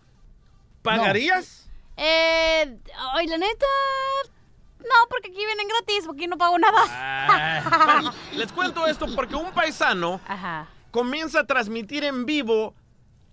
[0.83, 1.64] ¿Pagarías?
[1.97, 2.79] Eh,
[3.15, 3.67] ay, la neta.
[4.81, 6.79] No, porque aquí vienen gratis, porque aquí no pago nada.
[6.89, 10.21] Ah, Les cuento esto porque un paisano
[10.91, 12.75] comienza a transmitir en vivo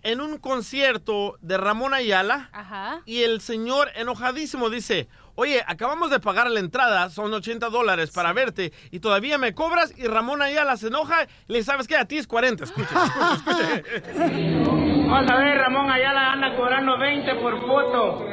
[0.02, 3.02] en un concierto de Ramón Ayala Ajá.
[3.04, 8.32] y el señor enojadísimo dice, oye, acabamos de pagar la entrada, son 80 dólares para
[8.32, 12.04] verte y todavía me cobras y Ramón Ayala se enoja y le sabes que a
[12.04, 14.22] ti es 40, escucha, escucha, escucha.
[15.12, 18.24] Vamos a ver, Ramón Ayala anda cobrando 20 por foto.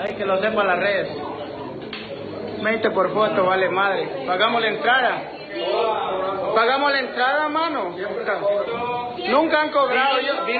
[0.00, 1.06] Hay que lo sepa la red.
[2.62, 4.24] 20 por foto, vale madre.
[4.26, 5.22] Pagamos la entrada.
[6.54, 7.96] Pagamos la entrada, mano.
[9.28, 10.20] Nunca han cobrado.
[10.20, 10.56] Yo, no, es,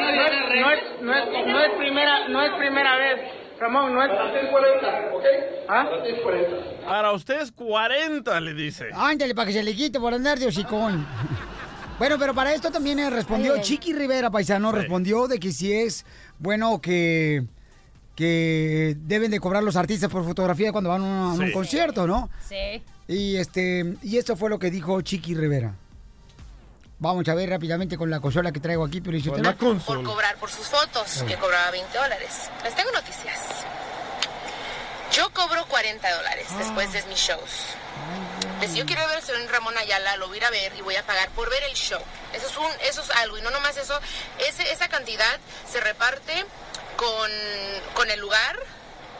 [0.60, 3.20] no, es, no, es, no es primera, no es primera vez.
[3.58, 4.10] Ramón, no es.
[5.68, 5.86] ¿Ah?
[6.86, 8.88] Para ustedes 40, le dice.
[8.94, 11.06] Ándale, para que se le quite por andar de hocicón.
[11.98, 13.60] Bueno, pero para esto también eh, respondió.
[13.60, 16.06] Chiqui Rivera, paisano, respondió de que si es
[16.38, 17.42] bueno que,
[18.14, 22.28] que deben de cobrar los artistas por fotografía cuando van a un, concierto, ¿no?
[22.48, 22.82] Sí.
[23.08, 25.74] Y este y esto fue lo que dijo Chiqui Rivera.
[26.98, 30.36] Vamos a ver rápidamente con la consola que traigo aquí, pero yo te- por cobrar
[30.36, 32.50] por sus fotos, que cobraba 20 dólares.
[32.62, 33.64] Les tengo noticias.
[35.12, 37.74] Yo cobro 40 dólares después de mis shows.
[38.68, 40.82] Si yo quiero ver al señor Ramón Ayala, lo voy a ir a ver y
[40.82, 42.00] voy a pagar por ver el show.
[42.32, 43.38] Eso es, un, eso es algo.
[43.38, 43.98] Y no nomás eso,
[44.38, 45.38] esa cantidad
[45.70, 46.44] se reparte
[46.96, 47.30] con,
[47.94, 48.58] con el lugar,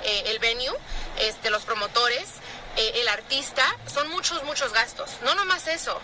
[0.05, 0.77] eh, el venue,
[1.19, 2.29] este, los promotores,
[2.77, 3.65] eh, el artista.
[3.93, 5.11] Son muchos, muchos gastos.
[5.23, 6.01] No nomás eso.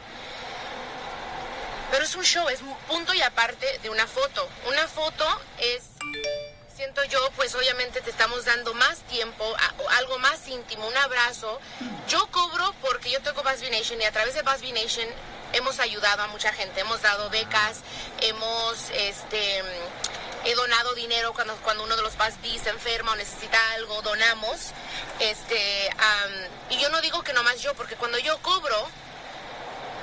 [1.90, 4.48] Pero es un show, es un punto y aparte de una foto.
[4.66, 5.24] Una foto
[5.58, 5.82] es,
[6.76, 9.56] siento yo, pues obviamente te estamos dando más tiempo,
[9.92, 11.58] algo más íntimo, un abrazo.
[12.06, 15.08] Yo cobro porque yo tengo Busby Nation y a través de Busby Nation
[15.54, 17.80] hemos ayudado a mucha gente, hemos dado becas,
[18.20, 19.62] hemos, este,
[20.44, 24.72] he donado dinero cuando, cuando uno de los Busby se enferma o necesita algo, donamos.
[25.18, 26.32] Este, am,
[26.68, 28.86] y yo no digo que nomás yo, porque cuando yo cobro,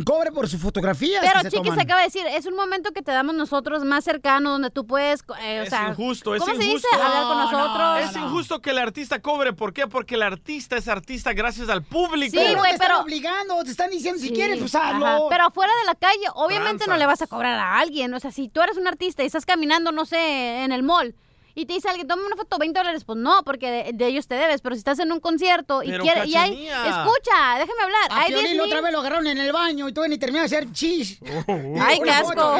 [0.05, 1.23] Cobre por sus fotografías.
[1.25, 4.03] Pero se Chiqui se acaba de decir, es un momento que te damos nosotros más
[4.03, 6.87] cercano, donde tú puedes, eh, o Es sea, injusto, es ¿cómo se injusto.
[6.93, 7.03] dice?
[7.03, 8.09] Hablar con nosotros.
[8.09, 9.53] Es injusto que el artista cobre.
[9.53, 9.87] ¿Por qué?
[9.87, 12.31] Porque el artista es artista gracias al público.
[12.37, 15.05] Sí, güey, te están pero- obligando, te están diciendo si quieres, pues hazlo.
[15.05, 18.13] ajá, Pero afuera de la calle, obviamente no le vas a cobrar a alguien.
[18.13, 21.15] O sea, si tú eres un artista y estás caminando, no sé, en el mall.
[21.55, 23.03] Y te dice alguien, toma una foto, 20 dólares.
[23.05, 24.61] Pues no, porque de, de ellos te debes.
[24.61, 26.27] Pero si estás en un concierto y quieres.
[26.27, 28.11] Y hay, escucha, déjame hablar.
[28.11, 30.15] A hay Piolín 10 la mil- otra vez lo agarraron en el baño y todavía
[30.15, 31.19] ni terminó de hacer chis.
[31.81, 32.55] Ay, qué asco.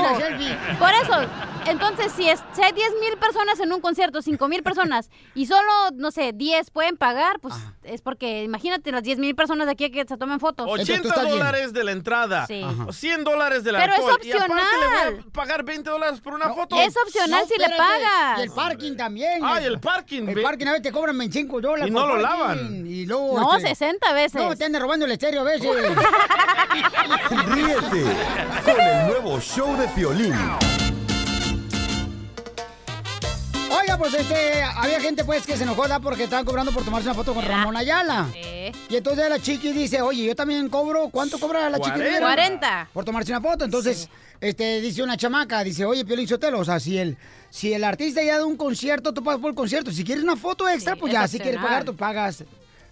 [0.80, 1.14] Por eso,
[1.68, 5.46] entonces, si, es, si hay 10 mil personas en un concierto, 5 mil personas, y
[5.46, 5.62] solo,
[5.96, 9.90] no sé, 10 pueden pagar, pues es porque, imagínate, las 10 mil personas de aquí
[9.92, 10.68] que se tomen fotos.
[10.70, 12.62] 80 dólares de la entrada, Sí.
[12.88, 14.20] o 100 dólares del Pero es alcohol.
[14.24, 15.14] Y aparte le opcional.
[15.16, 16.76] voy a pagar 20 dólares por una foto.
[16.80, 17.78] es opcional si le espérate.
[17.78, 18.40] pagas.
[18.40, 19.40] Y el parking también.
[19.44, 20.28] Ah, y el parking.
[20.28, 21.88] El parking a veces te cobran 25 dólares.
[21.88, 22.86] Y no lo lavan.
[22.86, 24.42] Y luego, No, este, 60 veces.
[24.42, 25.70] No, te andan robando el estéreo a veces.
[27.48, 28.04] Ríete
[28.64, 30.36] con el nuevo show de Piolín.
[33.80, 36.00] Oiga, pues este, había gente pues que se enojó ¿da?
[36.00, 38.28] porque estaban cobrando por tomarse una foto con Ramón Ayala.
[38.36, 41.92] Y entonces la chiqui dice, oye, yo también cobro, ¿cuánto cobra la chiqui?
[41.92, 42.04] 40.
[42.04, 42.28] Rivera?
[42.28, 42.90] 40.
[42.94, 43.64] Por tomarse una foto.
[43.64, 44.10] Entonces,
[44.42, 47.18] este, dice una chamaca, dice, oye, Piolín Sotelo, o sea, si el,
[47.50, 49.92] si el artista ya da un concierto, tú pagas por el concierto.
[49.92, 52.44] Si quieres una foto extra, pues es ya, si quieres pagar, tú pagas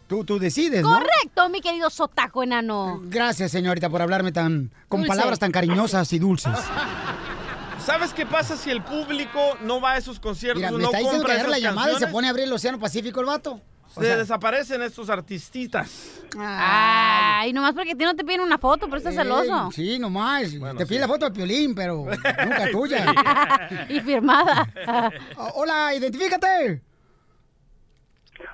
[0.10, 0.90] tú, tú decides, ¿no?
[0.90, 3.00] Correcto, mi querido sotaco enano.
[3.04, 5.08] Gracias, señorita, por hablarme tan con Dulce.
[5.08, 6.52] palabras tan cariñosas y dulces.
[7.86, 10.98] ¿Sabes qué pasa si el público no va a esos conciertos Mira, me no está
[10.98, 13.20] diciendo que compra agarra esas la llamada y se pone a abrir el Océano Pacífico
[13.22, 13.62] el vato.
[13.95, 16.21] O Se sea, desaparecen estos artistitas.
[16.38, 19.65] Ay, nomás porque a ti no te piden una foto, pero estás celoso.
[19.67, 20.52] Ey, Sí, nomás.
[20.78, 22.06] Te pide la foto de Piolín, pero
[22.45, 23.86] nunca tuya.
[23.89, 24.67] y firmada.
[25.38, 26.82] Oh, Hola, identifícate.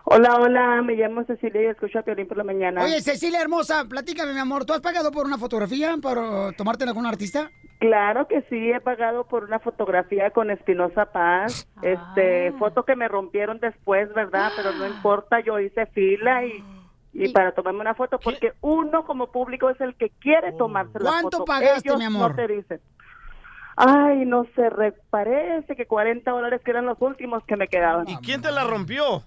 [0.03, 2.83] Hola, hola, me llamo Cecilia y escucho a Piolín por la mañana.
[2.83, 4.65] Oye, Cecilia hermosa, platícame, mi amor.
[4.65, 7.49] ¿Tú has pagado por una fotografía para tomártela con un artista?
[7.79, 13.07] Claro que sí, he pagado por una fotografía con Espinosa Paz, este, foto que me
[13.07, 14.51] rompieron después, ¿verdad?
[14.55, 16.63] Pero no importa, yo hice fila y,
[17.13, 21.11] y para tomarme una foto, porque uno como público es el que quiere tomarse la
[21.11, 21.29] foto.
[21.39, 22.29] ¿Cuánto pagaste, Ellos mi amor?
[22.31, 22.79] No te dicen.
[23.77, 28.07] Ay, no sé, re- parece que 40 dólares que eran los últimos que me quedaban.
[28.07, 29.21] ¿Y quién te la rompió?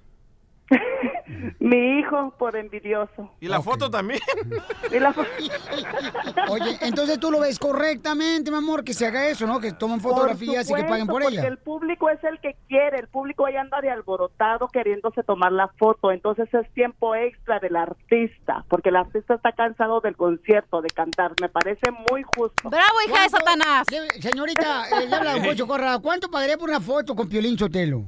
[1.61, 3.31] Mi hijo, por envidioso.
[3.41, 4.21] ¿Y la foto también?
[4.91, 5.27] Y la fo-
[6.49, 9.61] Oye, entonces tú lo ves correctamente, mi amor, que se haga eso, ¿no?
[9.61, 11.31] Que tomen fotografías y que paguen por ella.
[11.43, 15.53] Porque el público es el que quiere, el público ahí anda de alborotado queriéndose tomar
[15.53, 20.81] la foto, entonces es tiempo extra del artista, porque el artista está cansado del concierto,
[20.81, 22.71] de cantar, me parece muy justo.
[22.71, 23.87] ¡Bravo, hija de Satanás!
[24.21, 25.99] Señorita, eh, le habla Don Poncho Corra.
[25.99, 28.05] ¿Cuánto pagaría por una foto con Piolín Sotelo?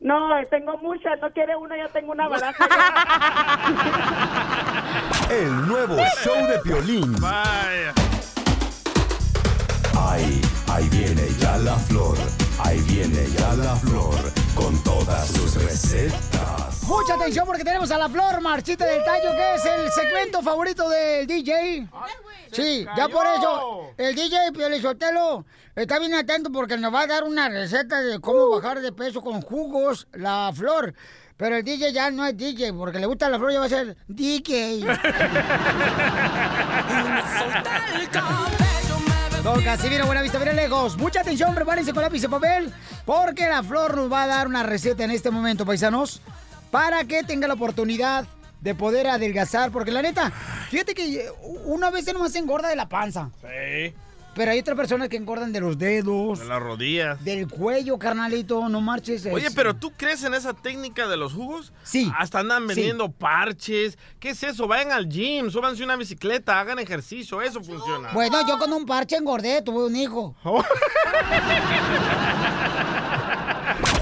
[0.00, 2.68] No, tengo muchas, no quiere una, ya tengo una baraja.
[5.30, 7.14] El nuevo show de Piolín.
[7.20, 7.92] Vaya.
[9.98, 12.16] Ahí, ahí viene ya la flor.
[12.60, 14.14] Ahí viene ya la flor.
[14.54, 16.82] Con todas sus recetas.
[16.82, 20.88] Mucha atención porque tenemos a la Flor Marchita del Tallo, que es el segmento favorito
[20.88, 21.86] del DJ.
[22.50, 25.44] Sí, ya por eso, el DJ Piolín Sotelo
[25.76, 29.20] está bien atento porque nos va a dar una receta de cómo bajar de peso
[29.20, 30.94] con jugos, la Flor.
[31.36, 33.68] Pero el DJ ya no es DJ, porque le gusta la flor, ya va a
[33.68, 34.84] ser DJ.
[39.42, 40.96] Don Casimiro, buena vista, mira lejos.
[40.98, 42.72] Mucha atención, prepárense con lápiz y papel,
[43.04, 46.20] porque la flor nos va a dar una receta en este momento, paisanos,
[46.70, 48.26] para que tenga la oportunidad
[48.60, 50.30] de poder adelgazar, porque la neta,
[50.70, 51.30] fíjate que
[51.64, 53.94] una vez nomás se engorda de la panza, Sí.
[54.34, 57.22] Pero hay otras personas que engordan de los dedos, De las rodillas.
[57.24, 59.26] del cuello, carnalito, no marches.
[59.26, 61.72] Oye, pero ¿tú crees en esa técnica de los jugos?
[61.82, 62.10] Sí.
[62.16, 62.74] Hasta andan Sí.
[62.74, 63.98] vendiendo parches.
[64.20, 64.68] ¿Qué es eso?
[64.68, 68.10] Vayan al gym, súbanse una bicicleta, hagan ejercicio, eso funciona.
[68.12, 70.36] Bueno, yo con un parche engordé, tuve un hijo.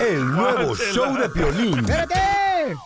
[0.00, 1.78] El nuevo show de Piolín.
[1.78, 2.76] ¡Espérate!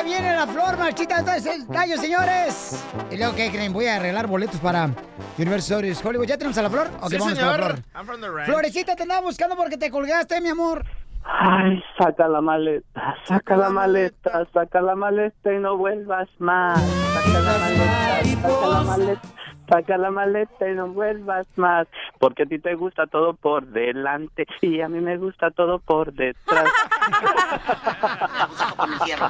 [0.00, 2.82] Ahí viene la flor marchita de el tallo, señores.
[3.10, 3.70] Y luego, ¿qué creen?
[3.70, 4.88] Voy a arreglar boletos para
[5.36, 6.24] Universal Studios Hollywood.
[6.26, 6.90] ¿Ya tenemos a la flor?
[7.02, 7.50] Ok, Sí, vamos señor.
[7.50, 7.84] con la flor.
[7.94, 8.46] I'm from the ranch.
[8.48, 10.86] Florecita, te andaba buscando porque te colgaste, mi amor.
[11.22, 16.80] Ay, saca la maleta, saca la maleta, saca la maleta y no vuelvas más.
[16.82, 19.28] Saca la maleta, saca la maleta,
[19.70, 21.86] saca la maleta y no vuelvas más.
[22.18, 26.12] Porque a ti te gusta todo por delante y a mí me gusta todo por
[26.12, 26.68] detrás.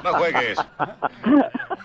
[0.04, 0.58] No juegues.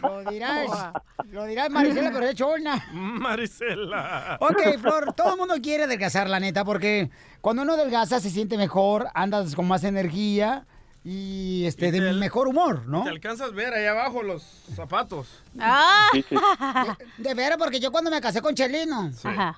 [0.02, 0.92] Lo dirás,
[1.32, 2.84] lo dirás, Maricela, pero es chona.
[2.94, 4.38] Marisela.
[4.40, 7.10] Ok, Flor, todo el mundo quiere adelgazar, la neta, porque
[7.42, 10.66] cuando uno adelgaza se siente mejor, andas con más energía
[11.08, 13.04] y este de mejor humor, ¿no?
[13.04, 14.42] ¿Te alcanzas a ver ahí abajo los
[14.76, 15.28] zapatos?
[15.60, 16.08] ¡Ah!
[16.12, 16.36] Sí, sí.
[17.18, 19.12] De, de veras, porque yo cuando me casé con Chelino,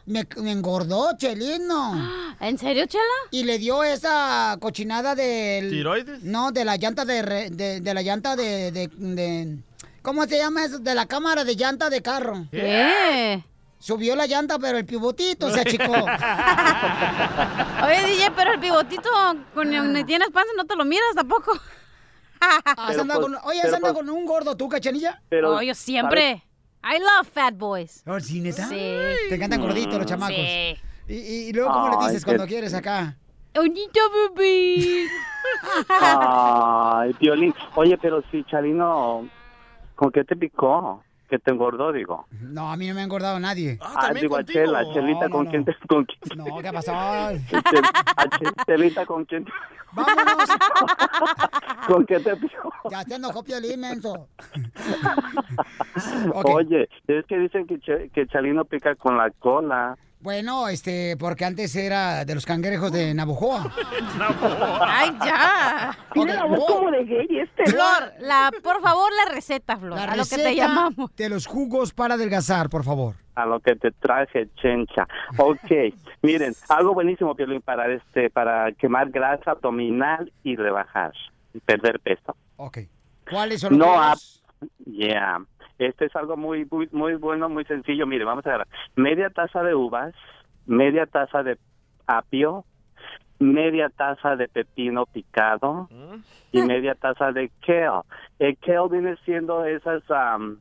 [0.06, 2.36] me, me engordó Chelino.
[2.42, 3.04] ¿En serio, Chela?
[3.32, 5.70] Y le dio esa cochinada del...
[5.70, 6.22] ¿Tiroides?
[6.24, 7.22] No, de la llanta de...
[7.22, 9.58] re- de, de la llanta de, de, de-
[10.02, 10.80] ¿Cómo se llama eso?
[10.80, 12.46] De la cámara de llanta de carro.
[12.52, 13.42] ¿Qué?
[13.88, 15.94] Subió la llanta, pero el pivotito se achicó.
[17.86, 19.10] Oye, DJ, pero el pivotito
[19.54, 21.54] con donde tienes panza no te lo miras tampoco.
[22.42, 25.22] Has Pero andado pues- con- oye, has andado pues- con un gordo tú, cachanilla?
[25.30, 26.44] Pero, oh, yo siempre.
[26.84, 28.04] I love fat boys.
[28.06, 28.68] Oh, ¿Sí, neta?
[28.68, 28.76] Sí.
[29.30, 30.36] Te encantan gorditos los chamacos.
[30.36, 30.76] Sí.
[31.08, 33.16] Y, y- y luego, ¿cómo le dices cuando quieres acá?
[33.58, 34.02] Oñito
[34.36, 35.08] bebé.
[35.88, 37.56] Ay, Piolín.
[37.76, 39.30] Oye, pero si Chalino,
[39.96, 41.02] ¿con qué te picó?
[41.30, 42.26] Que te engordó, digo.
[42.40, 43.78] No, a mí no me ha engordado nadie.
[43.82, 45.74] Ah, digo a Chela, Chelita, No, ¿con no, quién no.
[45.74, 45.88] te...
[45.88, 46.92] Con quién, No, ¿qué pasó?
[46.94, 47.84] Chel-
[48.16, 49.52] a Chel- Chelita, ¿con quién te-
[49.92, 50.50] Vámonos.
[51.88, 52.72] ¿Con qué te picó?
[52.90, 54.28] Ya te enojó Piolín, menso.
[56.34, 56.46] Ok.
[56.50, 59.98] Oye, es que dicen que, Che- que Chalino pica con la cola.
[60.20, 63.72] Bueno, este, porque antes era de los cangrejos de Navojoa.
[64.82, 65.98] Ay, ya.
[66.14, 67.68] Tiene la voz como de gay este.
[67.68, 69.96] Flor, la, por favor, la receta, Flor.
[69.98, 71.16] La a lo que te receta llamamos.
[71.16, 73.16] de los jugos para adelgazar, por favor.
[73.36, 75.08] A lo que te traje, chencha.
[75.38, 75.70] Ok,
[76.24, 81.14] miren, algo buenísimo, Piolín, para este, para quemar grasa abdominal y rebajar
[81.54, 82.36] y perder peso.
[82.56, 82.80] Ok.
[83.30, 84.44] ¿Cuáles son los No, juegos?
[84.62, 85.42] ah, yeah.
[85.80, 88.06] Este es algo muy, muy, muy bueno, muy sencillo.
[88.08, 88.68] Mire, vamos a ver.
[88.96, 90.14] Media taza de uvas,
[90.66, 91.58] media taza de
[92.08, 92.66] apio,
[93.40, 95.88] media taza de pepino picado
[96.52, 98.02] y media taza de kale.
[98.40, 100.60] El kale viene siendo esas am,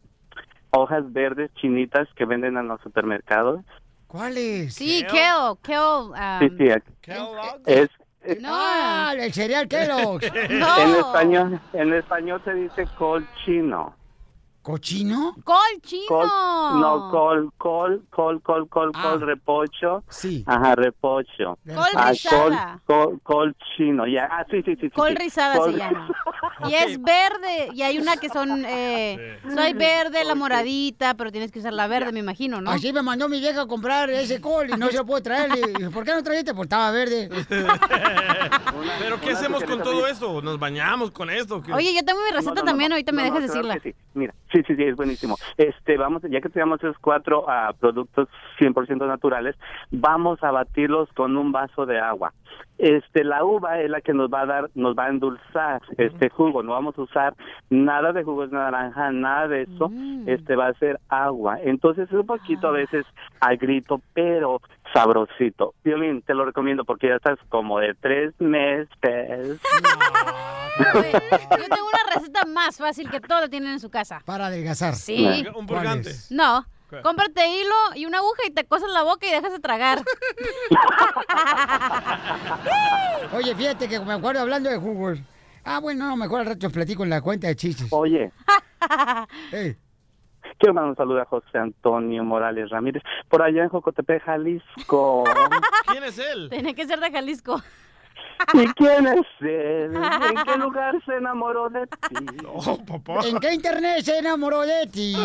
[0.71, 3.61] hojas verdes chinitas que venden en los supermercados.
[4.07, 4.75] ¿Cuáles?
[4.75, 5.79] Sí, kale, kale.
[6.11, 6.69] um, sí, sí.
[7.67, 7.91] Es,
[8.23, 10.31] es- No, Ah, el cereal Kellogg's.
[10.35, 13.95] En español, en español se dice col chino.
[14.67, 15.37] ¿Cochino?
[15.45, 15.57] Col
[16.09, 16.27] Col,
[16.81, 20.03] no, col, col, col, col, col, col, repocho.
[20.09, 20.43] Sí.
[20.45, 21.57] Ajá, repocho.
[21.65, 22.81] Col Ah, rizada.
[22.85, 24.29] Col, col, col chino, ya.
[24.29, 24.81] Ah, sí, sí, sí.
[24.81, 25.15] sí, Col sí.
[25.15, 26.09] rizada Col- se llama.
[26.69, 27.69] Y es verde.
[27.75, 28.65] Y hay una que son.
[28.67, 32.71] Eh, Soy verde, la moradita, pero tienes que usar la verde, me imagino, ¿no?
[32.73, 35.51] Así me mandó mi vieja a comprar ese col y no se lo puedo traer.
[35.93, 36.55] ¿por qué no trajiste?
[36.55, 37.29] Pues estaba verde.
[38.99, 40.41] ¿Pero qué hacemos con todo esto?
[40.43, 41.63] ¿Nos bañamos con esto?
[41.63, 41.73] ¿Qué?
[41.73, 42.67] Oye, yo tengo mi receta No, no, no.
[42.71, 43.83] también, ahorita me No, no, dejas claro decirla.
[43.93, 43.95] sí.
[44.15, 45.37] Mira, sí, sí, sí, es buenísimo.
[45.57, 48.29] Este, vamos, ya que tenemos esos cuatro ah, productos
[48.59, 49.57] 100% naturales,
[49.91, 52.33] vamos a batirlos con un vaso de agua.
[52.79, 56.29] Este, la uva es la que nos va a dar, nos va a endulzar este
[56.29, 56.63] jugo.
[56.63, 57.35] No vamos a usar
[57.71, 59.91] nada de jugos de naranja, nada de eso.
[60.27, 61.59] Este va a ser agua.
[61.63, 63.07] Entonces es un poquito a veces
[63.41, 64.61] al grito, pero
[64.93, 65.75] sabrosito.
[65.85, 68.89] Violín, te lo recomiendo porque ya estás como de tres meses.
[70.79, 74.23] Yo tengo una receta más fácil que todos tienen en su casa.
[74.25, 74.95] Para adelgazar.
[74.95, 75.45] Sí.
[75.55, 76.13] Un purgante.
[76.31, 76.65] No.
[76.91, 77.03] ¿Qué?
[77.03, 79.99] Cómprate hilo y una aguja y te cosas la boca y dejas de tragar.
[83.33, 85.19] Oye, fíjate que me acuerdo hablando de jugos.
[85.65, 87.89] Ah, bueno, no, mejor al rato platico en la cuenta de chistes.
[87.91, 88.31] Oye,
[90.59, 95.25] quiero mandar un saludo a José Antonio Morales Ramírez, por allá en Jocotepec, Jalisco.
[95.87, 96.49] ¿Quién es él?
[96.51, 97.61] Tiene que ser de Jalisco.
[98.53, 99.97] ¿Y quién es él?
[99.97, 102.27] ¿En qué lugar se enamoró de ti?
[103.25, 105.17] ¿En qué internet se enamoró de ti?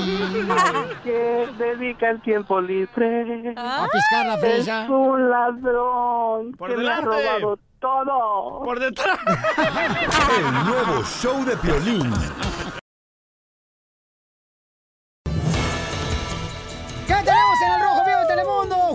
[1.04, 4.84] que dedica el tiempo libre A piscar la fresa.
[4.86, 7.06] Es un ladrón Por que me ha delante.
[7.06, 8.64] robado todo.
[8.64, 9.20] Por detrás.
[10.38, 12.14] El nuevo show de Piolín.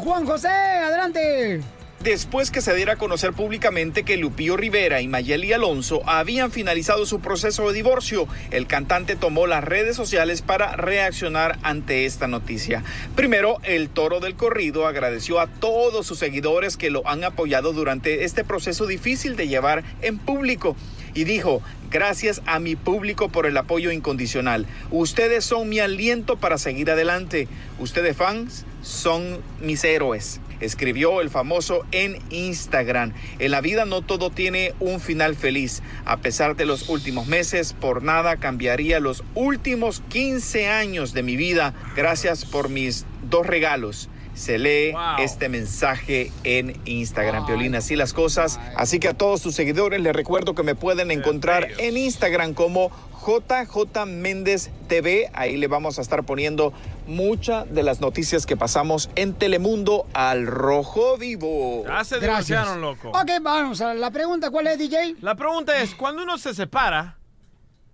[0.07, 1.61] Juan José, adelante.
[1.99, 7.07] Después que se diera a conocer públicamente que Lupillo Rivera y Mayeli Alonso habían finalizado
[7.07, 12.85] su proceso de divorcio, el cantante tomó las redes sociales para reaccionar ante esta noticia.
[13.17, 18.23] Primero, el toro del corrido agradeció a todos sus seguidores que lo han apoyado durante
[18.23, 20.77] este proceso difícil de llevar en público
[21.15, 24.67] y dijo, gracias a mi público por el apoyo incondicional.
[24.93, 27.49] Ustedes son mi aliento para seguir adelante.
[27.81, 30.41] Ustedes fans son mis héroes.
[30.61, 33.13] Escribió el famoso en Instagram.
[33.41, 35.83] En la vida no todo tiene un final feliz.
[36.05, 41.37] A pesar de los últimos meses, por nada cambiaría los últimos 15 años de mi
[41.37, 41.75] vida.
[41.97, 44.09] Gracias por mis dos regalos.
[44.35, 48.61] Se lee este mensaje en Instagram, Piolín, así las cosas.
[48.77, 52.91] Así que a todos sus seguidores les recuerdo que me pueden encontrar en Instagram como
[53.27, 55.29] JJ Méndez TV.
[55.33, 56.73] Ahí le vamos a estar poniendo
[57.09, 61.85] muchas de las noticias que pasamos en Telemundo al rojo vivo.
[61.87, 62.47] Ya se Gracias.
[62.47, 63.09] divorciaron, loco.
[63.11, 64.51] Ok, vamos a la pregunta.
[64.51, 65.17] ¿Cuál es, DJ?
[65.21, 67.19] La pregunta es, cuando uno se separa,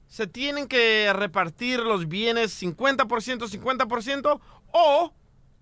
[0.06, 4.40] ¿se tienen que repartir los bienes 50%, 50%
[4.72, 5.14] o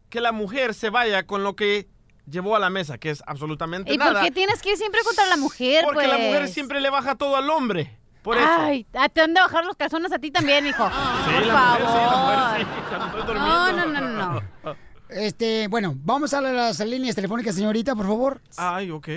[0.08, 1.86] que la mujer se vaya con lo que
[2.26, 4.14] llevó a la mesa, que es absolutamente ¿Y nada?
[4.14, 6.26] por qué tienes que ir siempre contra la mujer, Porque la pues?
[6.26, 7.99] mujer siempre le baja todo al hombre.
[8.22, 8.46] Por eso.
[8.48, 10.88] Ay, ah, te han de bajar los calzones a ti también, hijo.
[10.88, 11.80] Sí, por la favor.
[11.80, 13.86] mujer sí, la mujer sí, no, durmiendo.
[13.86, 14.76] no, no, no.
[15.08, 18.40] Este, bueno, vamos a las líneas telefónicas, señorita, por favor.
[18.56, 19.08] Ay, ok.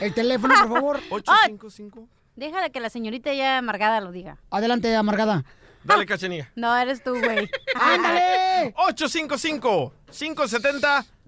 [0.00, 1.00] El teléfono, por favor.
[1.10, 2.08] 855.
[2.36, 4.38] Déjala que la señorita ya amargada lo diga.
[4.50, 5.44] Adelante, amargada.
[5.82, 6.50] Dale, cachanilla.
[6.54, 7.50] No, eres tú, güey.
[7.74, 8.74] ¡Ándale!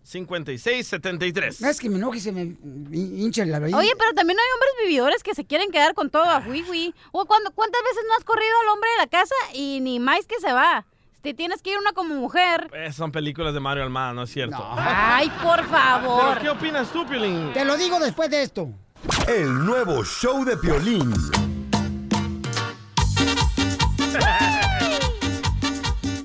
[0.06, 1.60] 855-570-5673.
[1.60, 2.54] No es que me enoje y se me
[2.92, 3.74] hincha la raíz.
[3.74, 7.26] Oye, pero también hay hombres vividores que se quieren quedar con todo a hui O
[7.26, 10.38] cuando, ¿cuántas veces no has corrido al hombre de la casa y ni más que
[10.40, 10.86] se va?
[11.22, 12.70] Te tienes que ir una como mujer.
[12.72, 14.64] Eh, son películas de Mario Almada, no es cierto.
[14.76, 16.22] Ay, por favor.
[16.38, 17.52] ¿Pero qué opinas tú, Piolín?
[17.52, 18.68] Te lo digo después de esto.
[19.26, 21.12] El nuevo show de Piolín.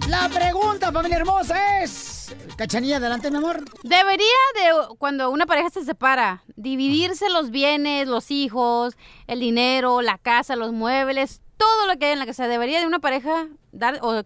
[0.07, 2.20] La pregunta, familia hermosa, es...
[2.57, 3.63] Cachanilla, adelante, mi amor.
[3.83, 4.25] Debería
[4.55, 8.95] de, cuando una pareja se separa, dividirse los bienes, los hijos,
[9.27, 12.47] el dinero, la casa, los muebles, todo lo que hay en la casa.
[12.47, 14.23] Debería de una pareja dar o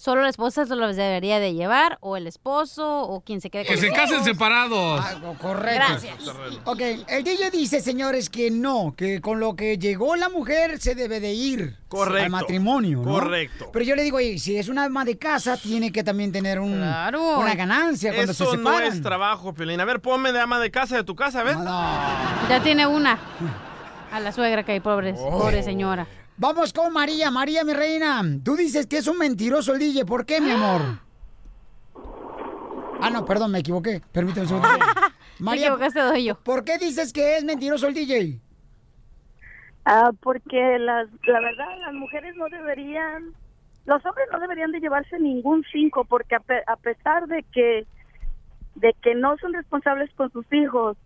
[0.00, 3.66] solo la esposa se los debería de llevar, o el esposo, o quien se quede
[3.66, 4.24] con Que se los casen hijos.
[4.26, 5.04] separados.
[5.38, 5.84] Correcto.
[5.86, 6.14] Gracias.
[6.64, 10.94] Ok, el DJ dice, señores, que no, que con lo que llegó la mujer se
[10.94, 12.24] debe de ir Correcto.
[12.24, 13.12] al matrimonio, ¿no?
[13.12, 13.68] Correcto.
[13.72, 16.60] Pero yo le digo, oye, si es una ama de casa, tiene que también tener
[16.60, 18.92] un, una ganancia cuando Eso se no separan.
[18.92, 19.80] es trabajo, Piolín.
[19.80, 21.56] A ver, ponme de ama de casa de tu casa, a ver.
[22.48, 23.18] Ya tiene una.
[24.12, 25.38] A la suegra que hay, pobre, Oh.
[25.38, 26.06] pobre señora.
[26.40, 27.30] Vamos con María.
[27.30, 28.22] María, mi reina.
[28.42, 30.06] Tú dices que es un mentiroso el DJ.
[30.06, 30.80] ¿Por qué, mi amor?
[33.02, 34.02] Ah, no, perdón, me equivoqué.
[34.12, 34.68] Permíteme un segundo.
[35.38, 36.34] María, equivocaste, doy yo.
[36.34, 38.38] ¿por qué dices que es mentiroso el DJ?
[39.86, 43.32] Ah, porque las, la verdad las mujeres no deberían,
[43.86, 47.86] los hombres no deberían de llevarse ningún cinco, porque a, pe- a pesar de que
[48.74, 50.98] de que no son responsables con sus hijos,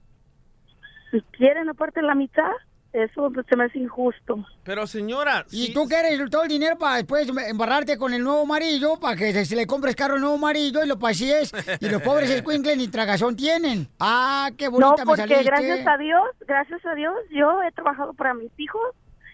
[1.13, 2.51] si quieren aparte la mitad,
[2.95, 4.47] eso se me hace injusto.
[4.63, 8.99] Pero señora, ¿Y tú quieres todo el dinero para después embarrarte con el nuevo marido?
[9.01, 11.53] Para que se le compres carro al nuevo marido y lo pasees.
[11.81, 13.89] Y los pobres escuincles ni tragazón tienen.
[14.01, 15.45] Ah, qué No, bonita me porque saliste.
[15.45, 18.81] gracias a Dios, gracias a Dios, yo he trabajado para mis hijos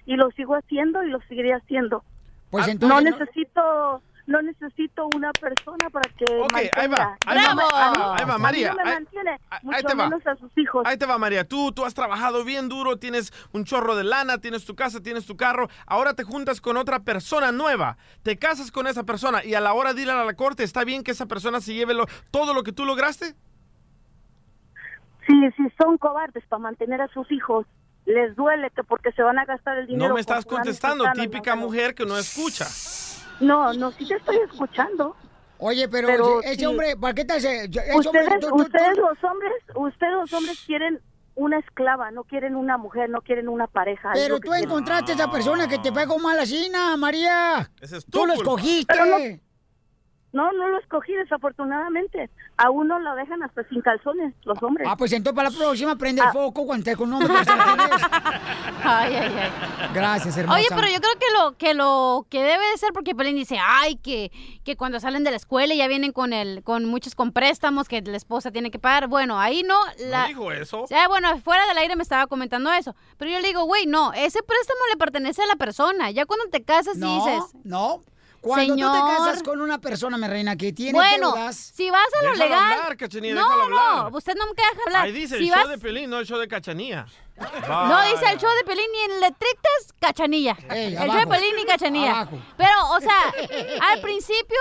[0.06, 2.02] y lo sigo haciendo y lo seguiré haciendo.
[2.50, 7.04] Pues no entonces no- necesito no necesito una persona para que Ok, ahí mantenga.
[7.04, 9.30] va, ahí va, me- a mí- ahí va, a mí María, no me ahí- mantiene,
[9.50, 10.04] ahí mucho te va.
[10.08, 10.82] menos a sus hijos.
[10.86, 11.42] Ahí te va, María.
[11.46, 15.26] Tú, tú has trabajado bien duro, tienes un chorro de lana, tienes tu casa, tienes
[15.26, 15.68] tu carro.
[15.84, 17.96] Ahora te juntas con otra persona nueva.
[18.22, 20.84] Te casas con esa persona y a la hora de ir a la corte, ¿está
[20.84, 23.34] bien que esa persona se lleve lo- todo lo que tú lograste?
[25.26, 27.66] Si, si son cobardes para mantener a sus hijos,
[28.06, 30.08] les duele que porque se van a gastar el dinero.
[30.08, 32.64] No me estás contestando, típica mujer que no escucha.
[33.40, 35.16] No, no, sí te estoy escuchando.
[35.58, 36.64] Oye, pero, Pero ese sí.
[36.66, 37.64] hombre, ¿para qué te hace?
[37.64, 41.00] hombre, Ustedes, tú- tú- tú- ustedes los hombres, ustedes los hombres quieren
[41.34, 44.10] una esclava, no quieren una mujer, no quieren una pareja.
[44.14, 47.70] Pero lo tú encontraste a esa persona que te pegó mal así, María.
[47.80, 48.50] Ese es tú lo culpa.
[48.50, 48.86] escogiste.
[48.94, 49.16] Pero No,
[50.32, 52.30] no lo escogí desafortunadamente.
[52.56, 54.86] A uno lo dejan hasta sin calzones, los hombres.
[54.90, 57.34] Ah, pues entonces para la próxima prende el foco cuando estés con un hombre.
[58.82, 59.50] Ay, ay, ay.
[59.92, 60.58] Gracias, hermosa.
[60.58, 63.58] Oye, pero yo creo que lo que lo que debe de ser porque Pelín dice,
[63.62, 64.30] "Ay, que,
[64.64, 68.00] que cuando salen de la escuela ya vienen con el con muchos con préstamos que
[68.00, 69.78] la esposa tiene que pagar." Bueno, ahí no
[70.08, 70.86] la ¿No dijo eso?
[70.86, 72.94] Sea, bueno, fuera del aire me estaba comentando eso.
[73.18, 76.10] Pero yo le digo, güey, no, ese préstamo le pertenece a la persona.
[76.10, 77.44] Ya cuando te casas y No, dices.
[77.64, 78.00] no.
[78.40, 78.92] Cuando Señor.
[78.92, 81.56] tú te casas con una persona, mi reina, que tiene Bueno, deudas...
[81.56, 82.52] si vas a lo legal.
[82.72, 84.14] hablar, Cachanilla, no, no, hablar.
[84.14, 85.02] usted no me deja hablar.
[85.04, 87.06] Ahí dice si el vas, show de Pelín, no el show de Cachanía.
[87.68, 90.56] No dice el show de Pelín ni en letritas, cachanilla.
[90.70, 91.26] Ey, el show de.
[91.26, 92.12] Pelín ni cachanilla.
[92.20, 92.38] Abajo.
[92.56, 93.34] Pero, o sea,
[93.92, 94.58] al principio,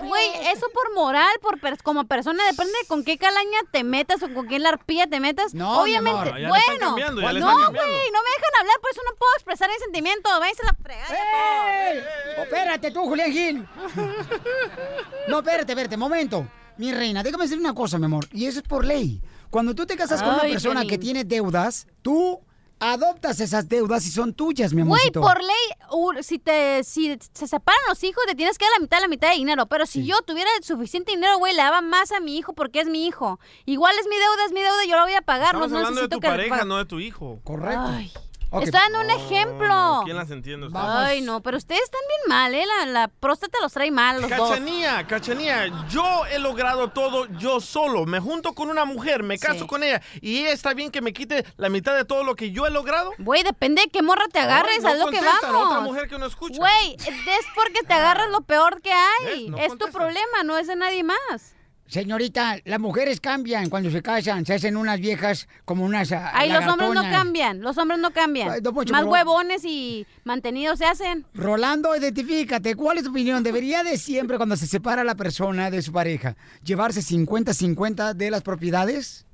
[0.00, 4.22] güey, eso por moral, por pers- como persona, depende de con qué calaña te metas
[4.22, 5.54] o con qué larpilla te metas.
[5.54, 6.38] No, mi Obviamente, amor.
[6.40, 6.86] Ya le están bueno.
[6.88, 9.76] cambiando, ya le no, güey, no me dejan hablar, por eso no puedo expresar mi
[9.78, 10.28] sentimiento.
[10.40, 11.90] Váyanse a la fregada.
[11.92, 12.04] ¡Ey!
[12.42, 13.68] Espérate tú, Julián Gil.
[15.28, 16.46] No, espérate, espérate, momento.
[16.78, 18.26] Mi reina, déjame decir una cosa, mi amor.
[18.32, 19.20] Y eso es por ley.
[19.56, 22.42] Cuando tú te casas con una persona que tiene deudas, tú
[22.78, 25.22] adoptas esas deudas y son tuyas, mi Güey, amorcito.
[25.22, 29.00] por ley, si te si se separan los hijos, te tienes que dar la mitad,
[29.00, 29.64] la mitad de dinero.
[29.64, 32.86] Pero si yo tuviera suficiente dinero, güey, le daba más a mi hijo porque es
[32.86, 33.40] mi hijo.
[33.64, 35.54] Igual es mi deuda, es mi deuda, yo la voy a pagar.
[35.54, 37.40] Estamos no hablando de tu pareja, no de tu hijo.
[37.42, 37.80] Correcto.
[37.86, 38.12] Ay.
[38.50, 38.62] Ok.
[38.62, 40.02] Está dando un ejemplo.
[40.04, 40.78] ¿Quién las entiende usted?
[40.80, 42.64] Ay, no, pero ustedes están bien mal, ¿eh?
[42.64, 44.48] La, la próstata los trae mal, los dos.
[44.50, 48.06] Cachanía, Cachanía, yo he logrado todo yo solo.
[48.06, 49.66] Me junto con una mujer, me caso Sí.
[49.66, 52.52] con ella y ella está bien que me quite la mitad de todo lo que
[52.52, 53.12] yo he logrado.
[53.18, 55.66] Güey, depende de qué morra te agarres, Ay, no a lo que vamos.
[55.66, 56.56] otra mujer que no escucha.
[56.56, 59.52] Güey, es porque te agarras lo peor que hay.
[59.58, 61.55] Es tu problema, no es de nadie más.
[61.88, 66.66] Señorita, las mujeres cambian cuando se casan, se hacen unas viejas como unas Ay, los
[66.66, 68.50] hombres no cambian, los hombres no cambian.
[68.50, 71.24] Ay, don Poncho, Más pero- huevones y mantenidos se hacen.
[71.32, 72.74] Rolando, identifícate.
[72.74, 73.42] ¿Cuál es tu opinión?
[73.44, 76.34] ¿Debería de siempre, cuando se separa la persona de su pareja,
[76.64, 79.24] llevarse 50-50 de las propiedades?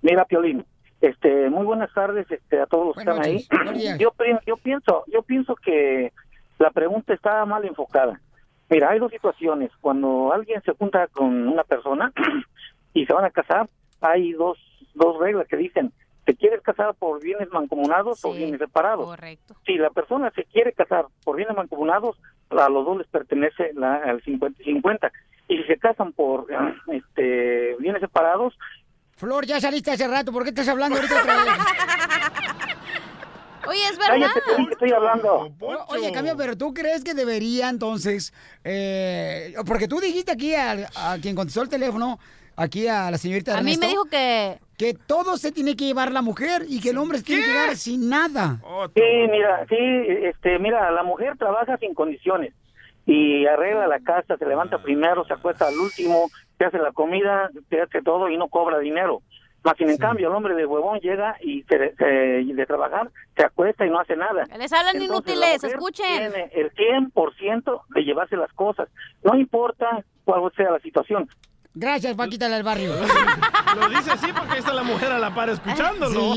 [0.00, 0.64] Mira, Piolín,
[1.02, 3.48] este, muy buenas tardes este, a todos los que están noches.
[3.50, 3.98] ahí.
[3.98, 4.12] Yo,
[4.46, 6.10] yo pienso, yo pienso que
[6.58, 8.18] la pregunta está mal enfocada.
[8.70, 9.70] Mira, hay dos situaciones.
[9.80, 12.12] Cuando alguien se junta con una persona
[12.94, 13.68] y se van a casar,
[14.00, 14.58] hay dos,
[14.94, 15.92] dos reglas que dicen,
[16.24, 19.06] ¿te quieres casar por bienes mancomunados o bienes separados?
[19.06, 19.56] Correcto.
[19.66, 22.16] Si la persona se quiere casar por bienes mancomunados,
[22.50, 25.12] a los dos les pertenece la, al 50 y 50.
[25.48, 26.46] Y si se casan por
[26.86, 28.56] este, bienes separados,
[29.16, 30.32] Flor, ya saliste hace rato.
[30.32, 31.52] ¿Por qué estás hablando ahorita otra vez?
[33.70, 34.14] Oye, es verdad.
[34.14, 35.50] cállate, Piolín, que estoy hablando.
[35.88, 38.32] Oye, Cambio, pero tú crees que debería entonces,
[38.64, 42.18] eh, porque tú dijiste aquí al- a, quien contestó el teléfono,
[42.56, 44.58] aquí a la señorita A mí Ernesto, me dijo que...
[44.76, 47.48] que todo se tiene que llevar la mujer y que el hombre se tiene que
[47.52, 48.58] quedar sin nada.
[48.94, 49.76] Sí, mira, sí,
[50.24, 52.52] este, mira, la mujer trabaja sin condiciones.
[53.06, 57.50] y arregla la casa, se levanta primero, se acuesta al último, te hace la comida,
[57.68, 59.22] te hace todo y no cobra dinero.
[59.62, 63.44] Más sin en cambio, el hombre de huevón llega y se, se- de trabajar, se
[63.44, 64.44] acuesta y no hace nada.
[64.58, 66.06] Les hablan Entonces, inútiles, escuchen.
[66.32, 68.88] Tiene el 100% de llevarse las cosas.
[69.22, 71.28] No importa cuál sea la situación.
[71.74, 72.92] Gracias, Paquita del barrio.
[73.80, 76.20] Lo dice así porque está la mujer a la par escuchándolo.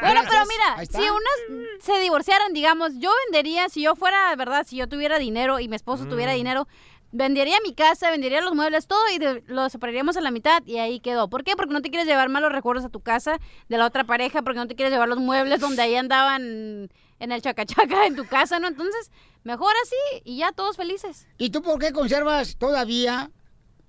[0.00, 4.64] Bueno, pero mira, si unas se divorciaran, digamos, yo vendería, si yo fuera, ¿verdad?
[4.64, 6.68] Si yo tuviera dinero y mi esposo tuviera dinero,
[7.12, 10.78] vendería mi casa, vendería los muebles, todo y de- lo separaríamos a la mitad y
[10.78, 11.28] ahí quedó.
[11.28, 11.56] ¿Por qué?
[11.56, 13.38] Porque no te quieres llevar malos recuerdos a tu casa
[13.68, 16.90] de la otra pareja, porque no te quieres llevar los muebles donde ahí andaban
[17.20, 18.68] en el chacachaca en tu casa, ¿no?
[18.68, 19.10] Entonces,
[19.42, 21.26] mejor así y ya todos felices.
[21.38, 23.30] ¿Y tú por qué conservas todavía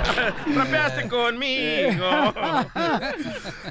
[0.55, 2.33] Rapeaste conmigo.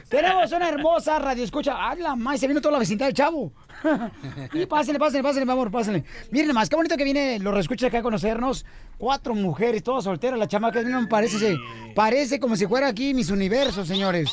[0.09, 1.91] Tenemos una hermosa radio escucha.
[1.91, 3.53] Habla más, se vino toda la vecindad del chavo.
[4.53, 6.05] y pásenle, pásenle, pásenle, mi amor, pásenle.
[6.30, 8.64] Miren más, qué bonito que viene los reescuchas acá a conocernos.
[8.99, 11.57] Cuatro mujeres, todas solteras, la chamaca, miren, parece,
[11.95, 14.30] parece como si fuera aquí mis universos, señores.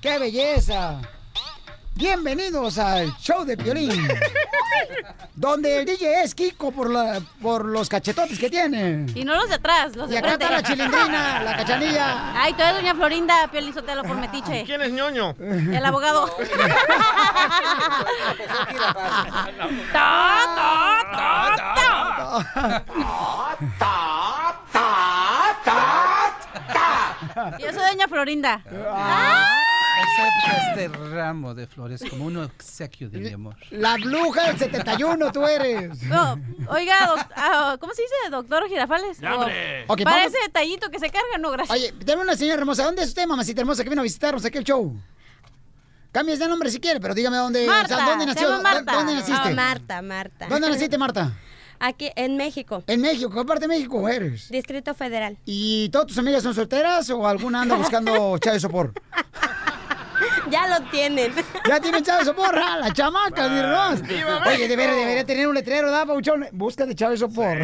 [0.00, 1.00] ¡Qué belleza!
[2.00, 4.08] Bienvenidos al show de Piolín.
[5.34, 9.04] donde el DJ es Kiko por, la, por los cachetotes que tiene.
[9.14, 10.44] Y no los de atrás, los de Y acá frente.
[10.46, 12.42] está la chilindrina, la cachanilla.
[12.42, 14.64] Ay, tú eres doña Florinda, Pielizotelo por metiche.
[14.64, 15.34] ¿Quién es ñoño?
[15.38, 16.34] El abogado.
[27.58, 28.62] Yo soy doña Florinda.
[30.02, 33.56] Acepta este ramo de flores como un obsequio de mi amor.
[33.70, 36.02] La bruja del 71, tú eres.
[36.04, 36.38] No,
[36.68, 36.96] oiga,
[37.36, 38.14] ah, ¿cómo se dice?
[38.30, 39.18] Doctor Girafales.
[39.20, 39.84] Ya, O- hombre.
[39.88, 41.76] Ok, para vamos- ese detallito que se carga, no, gracias.
[41.78, 42.84] Oye, tenemos una señora hermosa.
[42.84, 44.96] ¿Dónde es usted, mamacita hermosa, que vino a visitarnos aquí el show?
[46.12, 48.62] Cambies de nombre si quiere, pero dígame dónde, o sea, Marta, ¿dónde nació?
[48.62, 48.92] Marta.
[48.94, 49.48] ¿Dónde naciste?
[49.48, 50.46] Ah, Marta, Marta.
[50.48, 51.32] ¿Dónde naciste, Marta?
[51.82, 52.82] Aquí, en México.
[52.88, 54.50] En México, ¿qué parte de México eres?
[54.50, 55.38] Distrito Federal.
[55.46, 58.92] ¿Y todas tus amigas son solteras o alguna anda buscando chave de sopor?
[60.50, 61.32] Ya lo tienen.
[61.68, 64.02] Ya tienen chave de sopor, ah, la chamaca, mi hermano.
[64.02, 66.46] ¡Viva Oye, debería, debería tener un letrero, ¿verdad, Pauchón?
[66.52, 67.58] Busca de chave de sopor.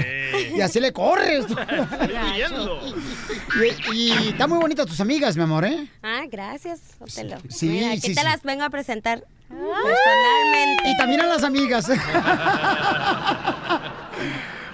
[0.55, 1.47] Y así le corres.
[3.93, 5.89] y, y está muy bonita tus amigas, mi amor, ¿eh?
[6.03, 7.39] Ah, gracias, Otelo.
[7.49, 8.27] Sí, Mira, aquí sí, te sí.
[8.27, 10.91] las vengo a presentar personalmente.
[10.91, 11.89] Y también a las amigas.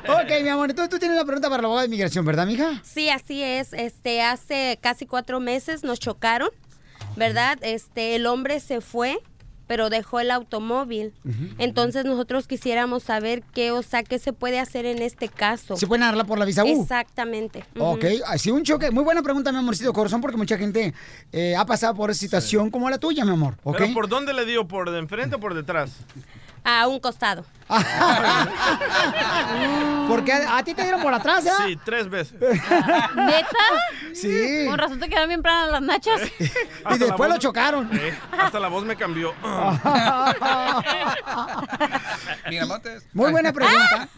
[0.09, 2.81] ok, mi amor, entonces tú tienes una pregunta para la abogada de inmigración, ¿verdad, mija?
[2.83, 3.73] Sí, así es.
[3.73, 6.51] Este, hace casi cuatro meses nos chocaron,
[7.17, 7.59] ¿verdad?
[7.63, 9.19] Este, el hombre se fue,
[9.67, 11.15] pero dejó el automóvil.
[11.59, 15.77] Entonces nosotros quisiéramos saber qué, o sea, qué se puede hacer en este caso.
[15.77, 16.83] ¿Se pueden arreglar por la visa U?
[16.83, 17.65] Exactamente.
[17.77, 17.85] Ujú.
[17.85, 18.91] Ok, así un choque.
[18.91, 20.93] Muy buena pregunta, mi amorcito corazón, porque mucha gente
[21.33, 23.55] eh, ha pasado por esa situación como la tuya, mi amor.
[23.63, 23.79] ¿Ok?
[23.79, 24.69] ¿Pero por dónde le dio?
[24.69, 25.93] ¿Por de enfrente o por detrás?
[26.65, 27.45] A un costado.
[30.09, 31.57] Porque a, a ti te dieron por atrás, ¿ya?
[31.65, 32.41] Sí, tres veces.
[32.41, 33.49] ¿Neta?
[34.15, 34.67] Sí.
[34.69, 36.21] Con razón te quedaron bien planas las nachas.
[36.95, 37.89] Y después lo chocaron.
[37.93, 39.35] Eh, hasta la voz me cambió.
[42.49, 43.05] Mira, Montes.
[43.13, 44.09] Muy buena pregunta.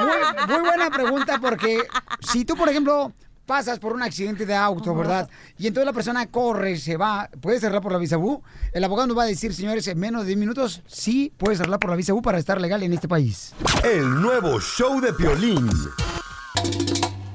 [0.00, 0.16] Muy,
[0.48, 1.82] muy buena pregunta porque
[2.20, 3.12] si tú, por ejemplo,
[3.50, 5.28] pasas por un accidente de auto, ¿verdad?
[5.58, 8.40] Y entonces la persona corre, se va, ¿puedes cerrar por la visa U?
[8.72, 11.80] El abogado nos va a decir, señores, en menos de 10 minutos, sí, puedes cerrar
[11.80, 13.52] por la visa U para estar legal en este país.
[13.82, 15.68] El nuevo show de Piolín.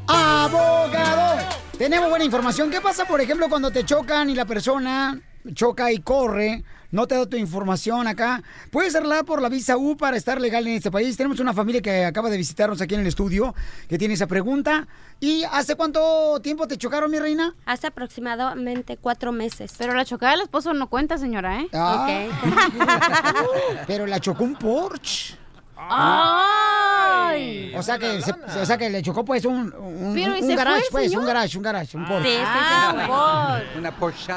[0.07, 1.49] ¡Abogado!
[1.77, 2.71] Tenemos buena información.
[2.71, 5.19] ¿Qué pasa, por ejemplo, cuando te chocan y la persona
[5.53, 6.63] choca y corre?
[6.91, 8.41] No te da tu información acá.
[8.71, 11.17] Puedes arreglar por la visa U para estar legal en este país.
[11.17, 13.53] Tenemos una familia que acaba de visitarnos aquí en el estudio
[13.89, 14.87] que tiene esa pregunta.
[15.19, 17.55] ¿Y hace cuánto tiempo te chocaron, mi reina?
[17.65, 19.73] Hace aproximadamente cuatro meses.
[19.77, 21.67] Pero la chocada del esposo no cuenta, señora, ¿eh?
[21.73, 22.07] Ah.
[23.87, 25.35] Pero la chocó un Porsche.
[25.77, 27.73] ¡Ay!
[27.75, 30.47] O sea que, se- o sea que le chocó pues un, un, Pero, ¿y un
[30.47, 31.21] se fue garage, el pues, señor?
[31.21, 32.29] un garage, un garage, un Porsche.
[32.29, 33.79] Sí, sí, sí, Ah, fue.
[33.79, 34.33] Una Porsche.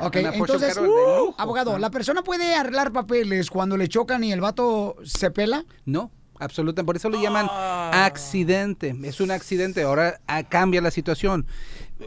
[0.00, 4.32] Ok, Una entonces, un uh, abogado, ¿la persona puede arreglar papeles cuando le chocan y
[4.32, 5.64] el vato se pela?
[5.86, 6.86] No, absolutamente.
[6.86, 7.46] Por eso lo llaman
[7.92, 8.94] accidente.
[9.04, 9.82] Es un accidente.
[9.82, 11.46] Ahora ah, cambia la situación.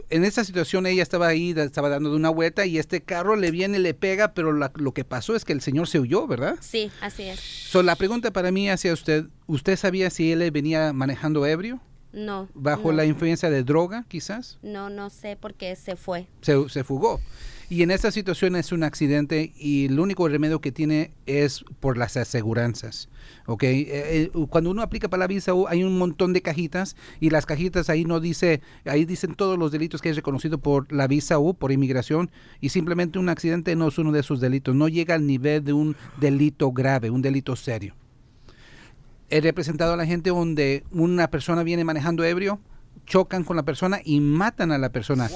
[0.08, 3.50] En esta situación ella estaba ahí, estaba dando de una vuelta y este carro le
[3.50, 6.26] viene y le pega, pero la- lo que pasó es que el señor se huyó,
[6.26, 6.56] ¿verdad?
[6.60, 7.38] Sí, así es.
[7.40, 11.80] So, la pregunta para mí hacia usted, ¿usted sabía si él venía manejando ebrio?
[12.12, 12.48] No.
[12.54, 14.58] ¿Bajo no, la influencia de droga, quizás?
[14.62, 16.26] No, no sé porque se fue.
[16.42, 17.20] se, se fugó.
[17.72, 21.96] Y en esta situación es un accidente y el único remedio que tiene es por
[21.96, 23.08] las aseguranzas.
[23.46, 23.62] ¿ok?
[23.62, 27.30] Eh, eh, cuando uno aplica para la visa U, hay un montón de cajitas y
[27.30, 31.06] las cajitas ahí no dice, ahí dicen todos los delitos que es reconocido por la
[31.06, 34.88] visa U, por inmigración, y simplemente un accidente no es uno de esos delitos, no
[34.88, 37.94] llega al nivel de un delito grave, un delito serio.
[39.30, 42.60] He representado a la gente donde una persona viene manejando ebrio,
[43.12, 45.28] chocan con la persona y matan a la persona.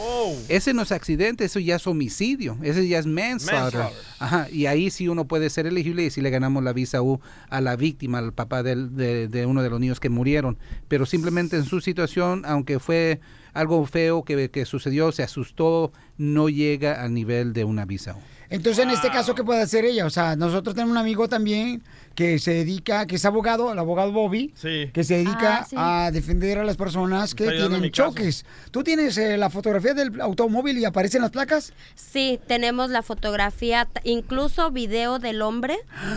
[0.49, 3.81] Ese no es accidente, eso ya es homicidio, ese ya es manslaughter.
[3.81, 4.03] Manslaughter.
[4.19, 7.21] Ajá, y ahí sí uno puede ser elegible y si le ganamos la visa U
[7.51, 10.57] a la víctima, al papá del- de, de uno de los niños que murieron.
[10.89, 13.21] Pero simplemente en su situación, aunque fue
[13.53, 18.21] algo feo que, que sucedió, se asustó, no llega al nivel de una visa U.
[18.51, 20.07] Entonces, en este caso, ¿qué puede hacer ella?
[20.07, 21.83] O sea, nosotros tenemos un amigo también
[22.15, 24.91] que se dedica, que es abogado, el abogado Bobby, Sí.
[24.95, 25.77] que se dedica Ah, sí.
[25.79, 28.11] a defender a las personas que tienen mi caso.
[28.11, 28.47] choques.
[28.71, 31.75] ¿Tú tienes eh, la fotografía del automóvil y aparecen las placas?
[31.95, 35.77] Sí, tenemos la fotografía, incluso video del hombre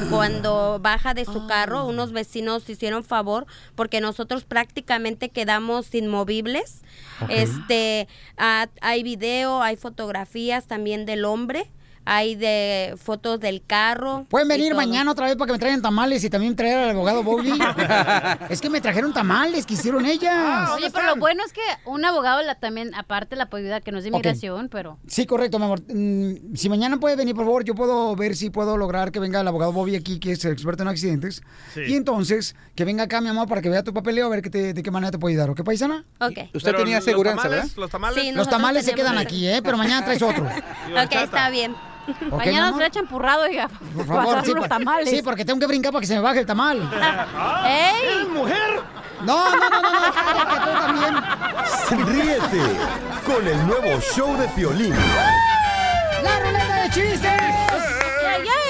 [0.10, 1.86] cuando baja de su carro.
[1.86, 6.82] Unos vecinos hicieron favor porque nosotros prácticamente quedamos inmovibles.
[7.22, 7.30] Ok.
[7.32, 8.08] Este,
[8.38, 11.70] ah, hay video, hay fotografías también del hombre,
[12.06, 14.26] hay de fotos del carro.
[14.30, 17.24] Pueden venir mañana otra vez para que me traigan tamales y también traer al abogado
[17.24, 17.52] Bobby.
[18.50, 20.70] es que me trajeron tamales que hicieron ellas.
[20.72, 23.92] Oye, pero lo bueno es que un abogado la también, aparte la puede ayudar, que
[23.92, 24.98] no es de inmigración, pero...
[25.08, 25.82] Sí, correcto, mi amor.
[25.88, 29.42] Mm, Si mañana puede venir, por favor, yo puedo ver si puedo lograr que venga
[29.42, 31.42] el abogado Bobby aquí, que es el experto en accidentes.
[31.74, 31.82] Sí.
[31.88, 34.50] Y entonces, que venga acá, mi amor, para que vea tu papeleo, a ver qué
[34.50, 35.50] te- de qué manera te puede ayudar.
[35.52, 36.06] ¿Ok, paisana?
[36.20, 36.38] Ok.
[36.54, 37.68] Usted Pero tenía aseguranza, ¿verdad?
[37.76, 38.24] Los tamales.
[38.24, 39.62] Sí, Los tamales se quedan aquí, ¿eh?
[39.64, 40.46] Pero mañana traes otro.
[41.04, 41.76] Ok, está bien.
[42.10, 43.68] ¿Ok, mi Mañana nos echan empurrado, oiga.
[43.96, 45.10] Por favor, sí, los por- tamales.
[45.10, 46.78] sí, porque tengo que brincar para que se me baje el tamal.
[47.66, 48.04] ¡Ey!
[48.04, 48.82] ¿Eres mujer?
[49.22, 50.00] No, no, no, no, no,
[50.50, 52.06] que tú también.
[52.08, 52.62] Ríete
[53.26, 54.94] con el nuevo show de Piolín.
[56.24, 57.32] ¡La ruleta de chistes!
[57.32, 58.69] ¡Ay, ay!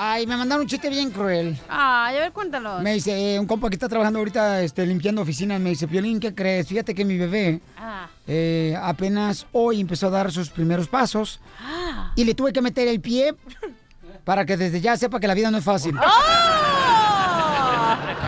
[0.00, 1.58] Ay, me mandaron un chiste bien cruel.
[1.68, 2.78] Ay, a ver, cuéntalo.
[2.78, 6.20] Me dice, eh, un compa que está trabajando ahorita este, limpiando oficinas, me dice, Piolín,
[6.20, 6.68] ¿qué crees?
[6.68, 8.06] Fíjate que mi bebé Ah.
[8.28, 12.12] eh, apenas hoy empezó a dar sus primeros pasos Ah.
[12.14, 13.34] y le tuve que meter el pie
[14.24, 15.96] para que desde ya sepa que la vida no es fácil.
[15.98, 16.67] ¡Oh!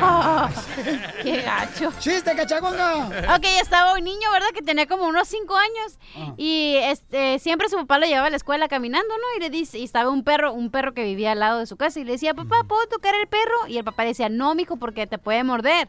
[1.23, 1.93] ¡Qué gacho!
[1.99, 3.37] ¡Chiste, cachagonga!
[3.37, 4.49] Ok, estaba un niño, ¿verdad?
[4.55, 5.99] Que tenía como unos cinco años.
[6.17, 6.35] Ah.
[6.37, 9.37] Y este siempre su papá lo llevaba a la escuela caminando, ¿no?
[9.37, 11.77] Y le dice, y estaba un perro, un perro que vivía al lado de su
[11.77, 12.01] casa.
[12.01, 13.67] Y le decía, papá, ¿puedo tocar el perro?
[13.69, 15.89] Y el papá decía, no, mijo, porque te puede morder.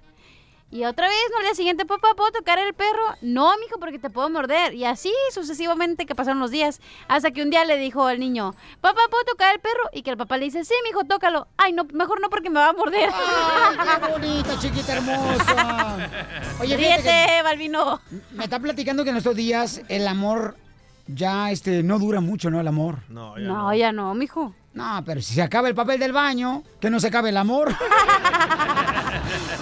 [0.73, 1.37] Y otra vez, ¿no?
[1.39, 3.03] Al día siguiente, papá, ¿puedo tocar el perro?
[3.21, 4.73] No, mijo, porque te puedo morder.
[4.73, 6.79] Y así sucesivamente que pasaron los días.
[7.09, 9.89] Hasta que un día le dijo al niño, papá, ¿puedo tocar el perro?
[9.91, 11.47] Y que el papá le dice, sí, mijo, tócalo.
[11.57, 13.09] Ay, no, mejor no porque me va a morder.
[13.13, 15.97] ¡Ay, qué bonita, chiquita hermosa!
[16.61, 17.99] Oye, Ríete, Balvino.
[18.31, 20.55] me está platicando que en estos días el amor
[21.07, 22.61] ya este, no dura mucho, ¿no?
[22.61, 22.99] El amor.
[23.09, 23.73] No, ya No, no.
[23.73, 24.55] ya no, mijo.
[24.73, 27.75] No, pero si se acaba el papel del baño, que no se acabe el amor.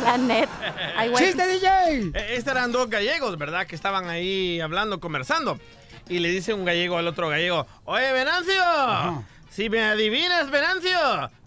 [0.04, 0.50] La net.
[0.96, 1.12] Ay.
[1.16, 2.12] ¡Chiste, DJ!
[2.14, 3.68] Eh, Estos eran dos gallegos, ¿verdad?
[3.68, 5.60] Que estaban ahí hablando, conversando.
[6.08, 10.98] Y le dice un gallego al otro gallego, oye, Venancio, si me adivinas, Venancio,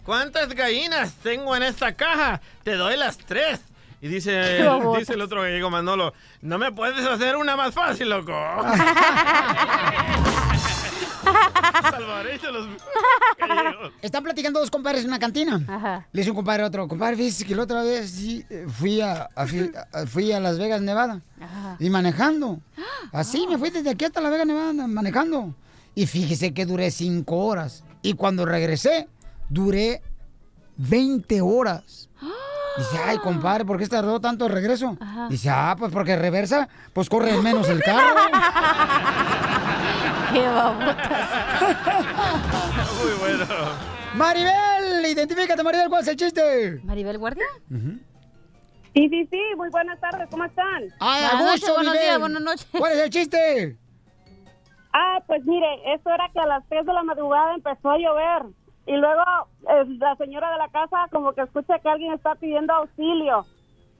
[0.05, 2.39] ¿cuántas gallinas tengo en esta caja?
[2.63, 3.59] Te doy las tres.
[4.01, 4.63] Y dice,
[4.99, 8.33] dice el otro gallego, Manolo, no me puedes hacer una más fácil, loco.
[12.51, 12.67] Los.
[14.01, 15.63] Están platicando dos compadres en una cantina.
[15.67, 16.07] Ajá.
[16.11, 19.01] Le dice un compadre a otro, compadre, fíjese que la otra vez sí, eh, fui
[19.01, 21.21] a, a- fui, a- fui a Las Vegas, Nevada.
[21.39, 21.77] Ajá.
[21.79, 22.59] Y manejando.
[23.11, 25.55] Así me fui desde aquí hasta Las Vegas, Nevada, manejando.
[25.95, 27.83] Y fíjese que duré cinco horas.
[28.01, 29.07] Y cuando regresé,
[29.49, 30.01] duré
[30.77, 32.09] 20 horas.
[32.77, 34.97] Dice, ay, compadre, ¿por qué se tardó tanto el regreso?
[34.99, 35.27] Ajá.
[35.29, 38.15] Dice, ah, pues porque reversa, pues corre menos el carro.
[40.33, 41.29] Qué babotas.
[43.01, 43.45] Muy bueno.
[44.15, 46.79] Maribel, identifícate, Maribel, ¿cuál es el chiste?
[46.83, 47.45] ¿Maribel Guardia?
[47.69, 50.83] Sí, sí, sí, muy buenas tardes, ¿cómo están?
[50.99, 52.07] Ay, a Buenas gusto, noches, buenos Maribel.
[52.07, 52.67] días, buenas noches.
[52.77, 53.77] ¿Cuál es el chiste?
[54.93, 58.43] Ah, pues mire, esto era que a las 3 de la madrugada empezó a llover
[58.85, 59.21] Y luego
[59.69, 63.45] eh, la señora de la casa como que escucha que alguien está pidiendo auxilio.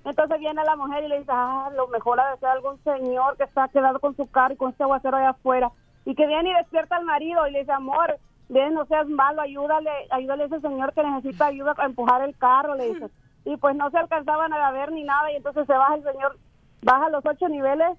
[0.03, 3.37] Entonces viene la mujer y le dice, ah, lo mejor ha de ser algún señor
[3.37, 5.71] que está quedado con su carro y con este aguacero allá afuera.
[6.05, 8.17] Y que viene y despierta al marido y le dice, amor,
[8.49, 12.37] ven, no seas malo, ayúdale, ayúdale a ese señor que necesita ayuda a empujar el
[12.37, 13.07] carro, le dice.
[13.45, 16.37] Y pues no se alcanzaban a ver ni nada y entonces se baja el señor,
[16.81, 17.89] baja los ocho niveles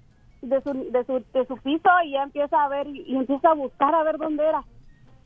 [0.41, 3.51] de su, de su, de su piso y ya empieza a ver y, y empieza
[3.51, 4.63] a buscar a ver dónde era.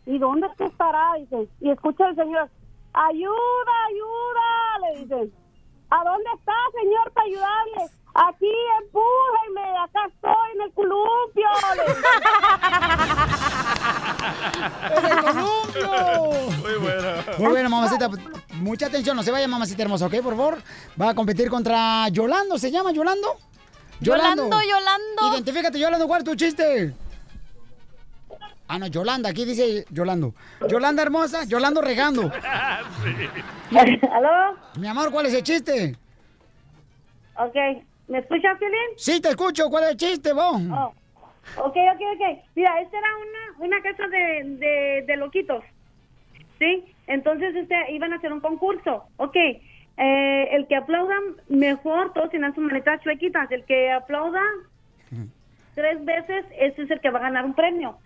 [0.09, 1.13] ¿Y dónde es que estará?
[1.19, 1.47] Dice.
[1.61, 2.49] Y escucha el señor,
[2.93, 5.31] ayuda, ayuda, le dice.
[5.91, 7.91] ¿A dónde está, señor, para ayudarle?
[8.15, 8.51] Aquí,
[8.81, 11.47] empújenme, acá estoy en el columpio.
[14.97, 15.87] ¡En el columpio!
[16.57, 17.09] Muy bueno.
[17.37, 18.09] Muy bueno, mamacita.
[18.55, 20.21] Mucha atención, no se vaya, mamacita hermosa, ¿ok?
[20.23, 20.57] Por favor.
[20.99, 23.37] Va a competir contra Yolando, ¿se llama Yolando?
[23.99, 25.33] Yolando, Yolando.
[25.33, 26.95] Identifícate, Yolando, ¿cuál es tu chiste?
[28.71, 30.35] Ah, no, Yolanda, aquí dice Yolando.
[30.69, 32.31] Yolanda hermosa, Yolando regando.
[34.11, 34.57] ¿Aló?
[34.79, 35.95] Mi amor, ¿cuál es el chiste?
[37.35, 37.55] Ok,
[38.07, 38.77] ¿me escuchas, Piolín?
[38.95, 40.61] Sí, te escucho, ¿cuál es el chiste, vos?
[40.71, 40.93] Oh.
[41.57, 42.39] Ok, ok, ok.
[42.55, 45.63] Mira, esta era una, una casa de, de, de loquitos,
[46.59, 46.93] ¿sí?
[47.07, 49.05] Entonces este, iban a hacer un concurso.
[49.17, 53.51] Ok, eh, el que aplaudan mejor, todos tienen sus manitas chuequitas.
[53.51, 54.43] El que aplauda
[55.73, 57.97] tres veces, ese es el que va a ganar un premio.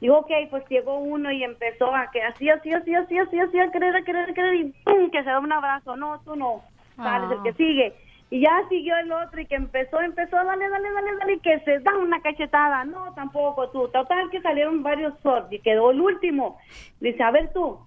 [0.00, 3.58] Digo, ok, pues llegó uno y empezó a que así, así, así, así, así, así,
[3.60, 5.10] a querer, a querer, a querer, y ¡pum!
[5.10, 5.94] que se da un abrazo.
[5.96, 6.62] No, tú no.
[6.96, 7.94] Sales el que sigue.
[8.30, 11.60] Y ya siguió el otro y que empezó, empezó, dale, dale, dale, dale, y que
[11.60, 12.84] se da una cachetada.
[12.84, 13.88] No, tampoco tú.
[13.88, 16.58] Total que salieron varios sorts y quedó el último.
[17.00, 17.78] Dice, a ver tú,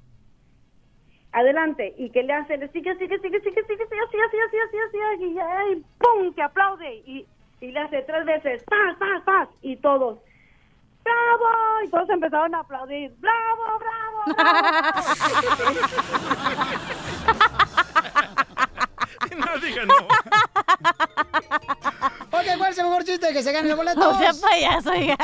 [1.31, 1.95] adelante.
[1.97, 2.57] ¿Y qué le hace?
[2.57, 5.83] Le sigue, sigue, sigue, sigue, sigue, sigue, así, así, así, así, así, y ya, y
[5.97, 6.33] ¡pum!
[6.33, 6.95] que aplaude.
[7.07, 7.25] Y,
[7.61, 9.49] y le hace tres veces, ¡tas, tas, tas!
[9.61, 10.19] Y todos
[11.03, 11.45] ¡bravo!
[11.85, 14.23] Y todos empezaron a aplaudir, ¡bravo, bravo,
[19.37, 19.93] no diga no.
[22.31, 23.99] Ok, ¿cuál es el mejor chiste que se gane el boleto?
[24.13, 25.17] No sea payaso, oiga.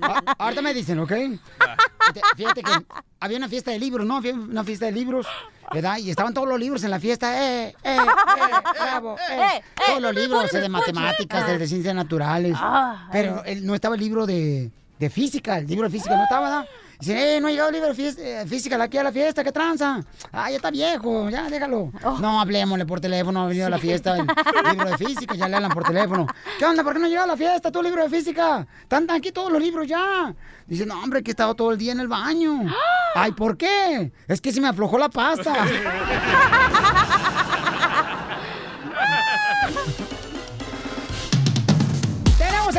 [0.00, 1.10] A- Ahorita me dicen, ¿ok?
[1.10, 2.72] Fíjate- Fíjate que
[3.20, 4.16] había una fiesta de libros, ¿no?
[4.16, 5.26] Había una fiesta de libros,
[5.72, 5.98] ¿verdad?
[5.98, 7.40] Y estaban todos los libros en la fiesta.
[7.42, 7.98] ¡Eh, eh, eh!
[8.80, 9.16] ¡Bravo!
[9.30, 9.62] Eh.
[9.86, 12.54] Todos los libros eh, de matemáticas, de, de ciencias naturales.
[12.56, 15.58] Ah, Pero el- no estaba el libro de, de física.
[15.58, 16.66] El libro de física no estaba, ¿verdad?
[16.98, 19.52] Dicen, eh, no ha llegado el libro de eh, física aquí a la fiesta, ¿qué
[19.52, 20.00] tranza?
[20.32, 21.92] Ah, ya está viejo, ya déjalo.
[22.20, 24.26] No, hablemosle por teléfono, ha venido a la fiesta el
[24.72, 26.26] libro de física, ya le hablan por teléfono.
[26.58, 26.82] ¿Qué onda?
[26.82, 28.66] ¿Por qué no ha llegado a la fiesta tu libro de física?
[28.80, 30.34] Están aquí todos los libros ya.
[30.66, 32.64] Dice, no, hombre, que he estado todo el día en el baño.
[33.14, 34.10] Ay, ¿por qué?
[34.26, 35.54] Es que se me aflojó la pasta.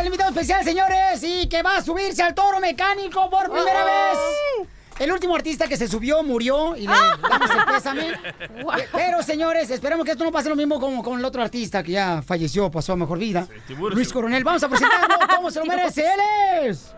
[0.07, 4.17] invitado especial, señores, y que va a subirse al toro mecánico por primera vez.
[4.99, 6.93] El último artista que se subió murió y le
[7.29, 8.13] damos el pésame.
[8.39, 11.83] Pe- Pero, señores, esperemos que esto no pase lo mismo como con el otro artista
[11.83, 13.47] que ya falleció, pasó a mejor vida.
[13.95, 16.01] Luis Coronel, vamos a presentarlo como se lo merece.
[16.01, 16.19] Él
[16.69, 16.95] es.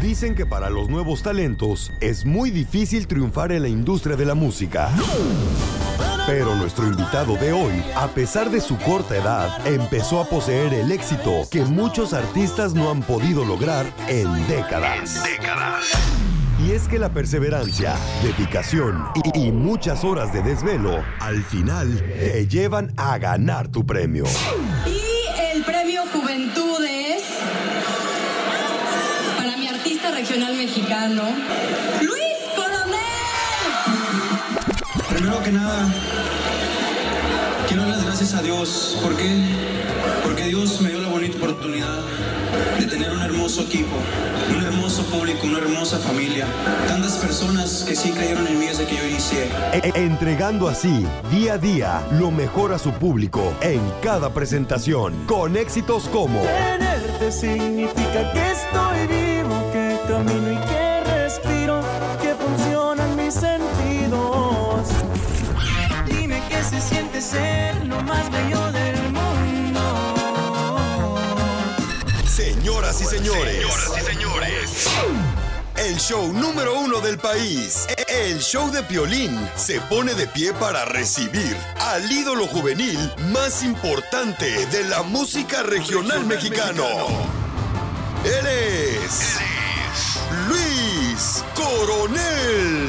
[0.00, 4.34] Dicen que para los nuevos talentos es muy difícil triunfar en la industria de la
[4.34, 4.90] música.
[6.26, 10.92] Pero nuestro invitado de hoy, a pesar de su corta edad, empezó a poseer el
[10.92, 15.22] éxito que muchos artistas no han podido lograr en décadas.
[16.62, 19.04] Y es que la perseverancia, dedicación
[19.34, 24.24] y, y muchas horas de desvelo, al final te llevan a ganar tu premio.
[30.14, 31.22] Regional mexicano,
[32.00, 32.98] Luis Coronel.
[35.08, 35.88] Primero que nada,
[37.66, 38.98] quiero dar las gracias a Dios.
[39.02, 39.44] ¿Por qué?
[40.22, 41.98] Porque Dios me dio la bonita oportunidad
[42.78, 43.96] de tener un hermoso equipo,
[44.56, 46.46] un hermoso público, una hermosa familia.
[46.86, 49.48] Tantas personas que sí creyeron en mí desde que yo inicié.
[49.72, 55.56] E- entregando así, día a día, lo mejor a su público en cada presentación, con
[55.56, 59.73] éxitos como Tenerte significa que estoy vivo, que
[60.14, 61.82] camino y que respiro,
[62.22, 64.88] que funcionan mis sentidos.
[66.06, 69.80] Dime qué se siente ser lo más bello del mundo.
[72.28, 73.66] Señoras y señores.
[75.76, 80.84] El show número uno del país, el show de Piolín, se pone de pie para
[80.84, 82.98] recibir al ídolo juvenil
[83.32, 86.86] más importante de la música regional mexicano.
[88.24, 89.43] Él es
[91.54, 92.88] Coronel.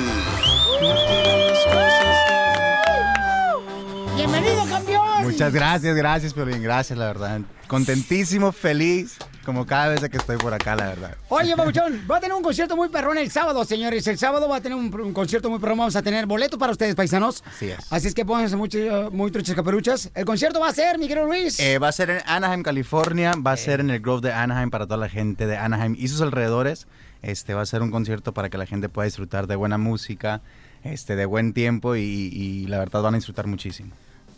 [4.16, 5.24] ¡Bienvenido, campeón!
[5.24, 7.42] Muchas gracias, gracias, Piolín, gracias, la verdad.
[7.68, 11.18] Contentísimo, feliz, como cada vez que estoy por acá, la verdad.
[11.30, 14.06] Oye, Pabuchón, va a tener un concierto muy perrón el sábado, señores.
[14.08, 15.80] El sábado va a tener un, un concierto muy perrón.
[15.80, 17.44] Vamos a tener boletos para ustedes, paisanos.
[17.46, 17.92] Así es.
[17.92, 18.78] Así es que pónganse mucho,
[19.12, 20.10] muy truchas caperuchas.
[20.14, 21.60] El concierto va a ser, mi querido Luis.
[21.60, 23.34] Eh, va a ser en Anaheim, California.
[23.46, 26.08] Va a ser en el Grove de Anaheim para toda la gente de Anaheim y
[26.08, 26.88] sus alrededores.
[27.26, 30.42] Este va a ser un concierto para que la gente pueda disfrutar de buena música,
[30.84, 33.92] este, de buen tiempo y, y la verdad van a disfrutar muchísimo.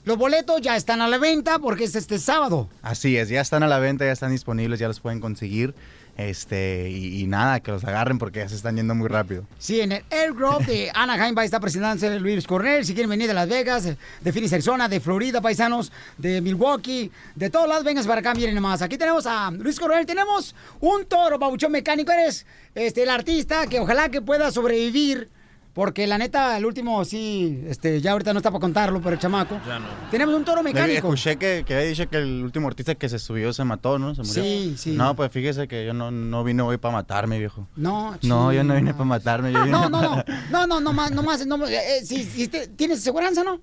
[0.06, 2.70] Los boletos ya están a la venta porque es este sábado.
[2.82, 5.76] Así es, ya están a la venta, ya están disponibles, ya los pueden conseguir.
[6.18, 9.46] Este, y, y nada, que los agarren porque ya se están yendo muy rápido.
[9.60, 12.84] Sí, en el Air Grove de Anaheim va a estar presentándose Luis Cornell.
[12.84, 17.50] Si quieren venir de Las Vegas, de Phoenix, Arizona, de Florida, paisanos, de Milwaukee, de
[17.52, 18.82] todos lados, vengas para acá, miren nomás.
[18.82, 22.12] Aquí tenemos a Luis Cornell, tenemos un toro, babuchón mecánico.
[22.12, 25.30] Eres este, el artista que ojalá que pueda sobrevivir.
[25.78, 29.20] Porque la neta, el último sí, este, ya ahorita no está para contarlo, pero el
[29.20, 29.60] chamaco.
[29.68, 29.86] Ya no.
[30.10, 30.98] Tenemos un toro mecánico.
[31.14, 34.16] Escuché que, que dicho que el último artista que se subió se mató, ¿no?
[34.16, 34.42] Se murió.
[34.44, 34.92] Sí, sí.
[34.94, 37.68] No, pues fíjese que yo no, no vine hoy para matarme, viejo.
[37.76, 39.52] No, No, yo no vine para matarme.
[39.52, 41.70] Yo vine No, no, no, para- no, no, no más, no más, no más.
[41.70, 43.62] eh, eh, si, si te- ¿Tienes seguranza, no?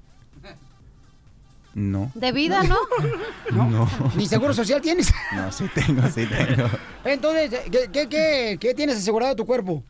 [1.75, 2.13] No.
[2.15, 2.63] De vida,
[3.51, 3.67] ¿no?
[3.69, 3.89] No.
[4.15, 5.13] ¿Ni seguro social tienes?
[5.35, 6.69] No, sí tengo, sí tengo.
[7.05, 9.83] Entonces, ¿qué, qué, qué, qué tienes asegurado de tu cuerpo?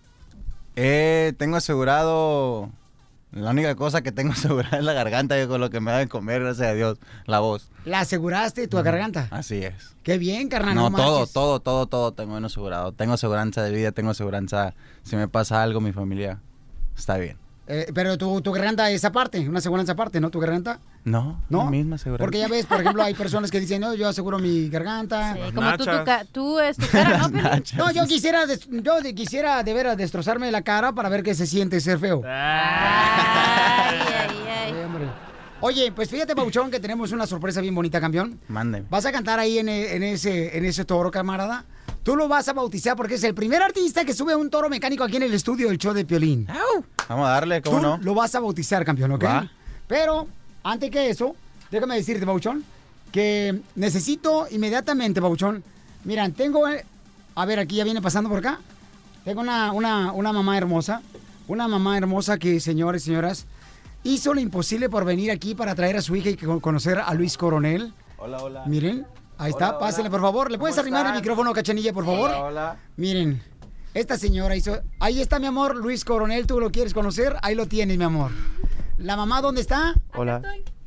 [0.77, 2.71] Eh, tengo asegurado.
[3.33, 6.09] La única cosa que tengo asegurada es la garganta, viejo, lo que me da de
[6.09, 7.71] comer, gracias a Dios, la voz.
[7.85, 9.27] ¿La aseguraste tu garganta?
[9.31, 9.97] Así es.
[10.05, 10.75] Qué bien, carnal.
[10.75, 12.93] No, todo, todo, todo, todo tengo asegurado.
[12.93, 14.75] Tengo aseguranza de vida, tengo aseguranza.
[15.03, 16.41] Si me pasa algo, mi familia
[16.97, 17.44] está bien.
[17.67, 20.31] Eh, pero tu, tu garganta es aparte, una aseguranza aparte, ¿no?
[20.31, 20.81] Tu garganta.
[21.05, 21.65] No, ¿No?
[21.65, 22.23] la misma aseguranza.
[22.25, 25.35] Porque ya ves, por ejemplo, hay personas que dicen, no, yo aseguro mi garganta.
[25.55, 27.31] Como tú, tu ca- tú es tu cara, ¿no?
[27.77, 31.35] No, yo quisiera, des- yo de- quisiera de veras destrozarme la cara para ver qué
[31.35, 32.23] se siente ser feo.
[34.69, 35.05] Sí, hombre.
[35.61, 38.39] Oye, pues fíjate, Pauchón, que tenemos una sorpresa bien bonita, campeón.
[38.49, 38.85] Mande.
[38.91, 41.65] Vas a cantar ahí en, e- en ese, en ese toro, camarada.
[42.05, 45.03] Tú lo vas a bautizar porque es el primer artista que sube un toro mecánico
[45.05, 46.47] aquí en el estudio del show de Piolín.
[47.09, 47.97] Vamos a darle, ¿cómo Tú no?
[47.99, 49.25] lo vas a bautizar, campeón, ¿ok?
[49.25, 49.51] Va.
[49.89, 50.29] Pero,
[50.63, 51.35] antes que eso,
[51.71, 52.63] déjame decirte, Bauchón,
[53.11, 55.65] que necesito inmediatamente, Bauchón.
[56.05, 56.69] Miran, tengo.
[56.69, 56.85] eh,
[57.37, 58.61] A ver, aquí ya viene pasando por acá.
[59.25, 61.01] Tengo una, una, una mamá hermosa.
[61.49, 63.47] Una mamá hermosa que, señores y señoras,
[64.03, 67.13] hizo lo imposible por venir aquí para traer a su hija y con- conocer a
[67.15, 67.93] Luis Coronel.
[68.19, 68.65] Hola, hola.
[68.67, 69.07] Miren,
[69.39, 70.11] ahí está, Hola, pásenle, hola.
[70.11, 70.51] por favor.
[70.51, 72.31] ¿Le puedes ¿Cómo arrimar el micrófono, Cachanilla, por favor?
[72.31, 72.77] Hola, hola.
[72.97, 73.43] Miren,
[73.93, 74.81] esta señora hizo.
[75.01, 76.47] Ahí está, mi amor, Luis Coronel.
[76.47, 77.37] ¿Tú lo quieres conocer?
[77.43, 78.31] Ahí lo tienes, mi amor.
[78.99, 79.95] ¿La mamá dónde está?
[80.15, 80.41] Hola.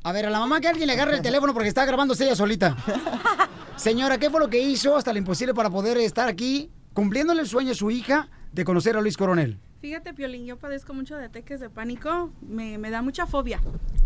[0.04, 2.36] A ver, a la mamá que alguien le agarre el teléfono porque está grabándose ella
[2.36, 2.78] solita.
[3.76, 7.48] Señora, ¿qué fue lo que hizo hasta lo imposible para poder estar aquí cumpliéndole el
[7.48, 9.60] sueño a su hija de conocer a Luis Coronel?
[9.82, 13.62] Fíjate, Piolín, yo padezco mucho de ataques de pánico, me, me da mucha fobia.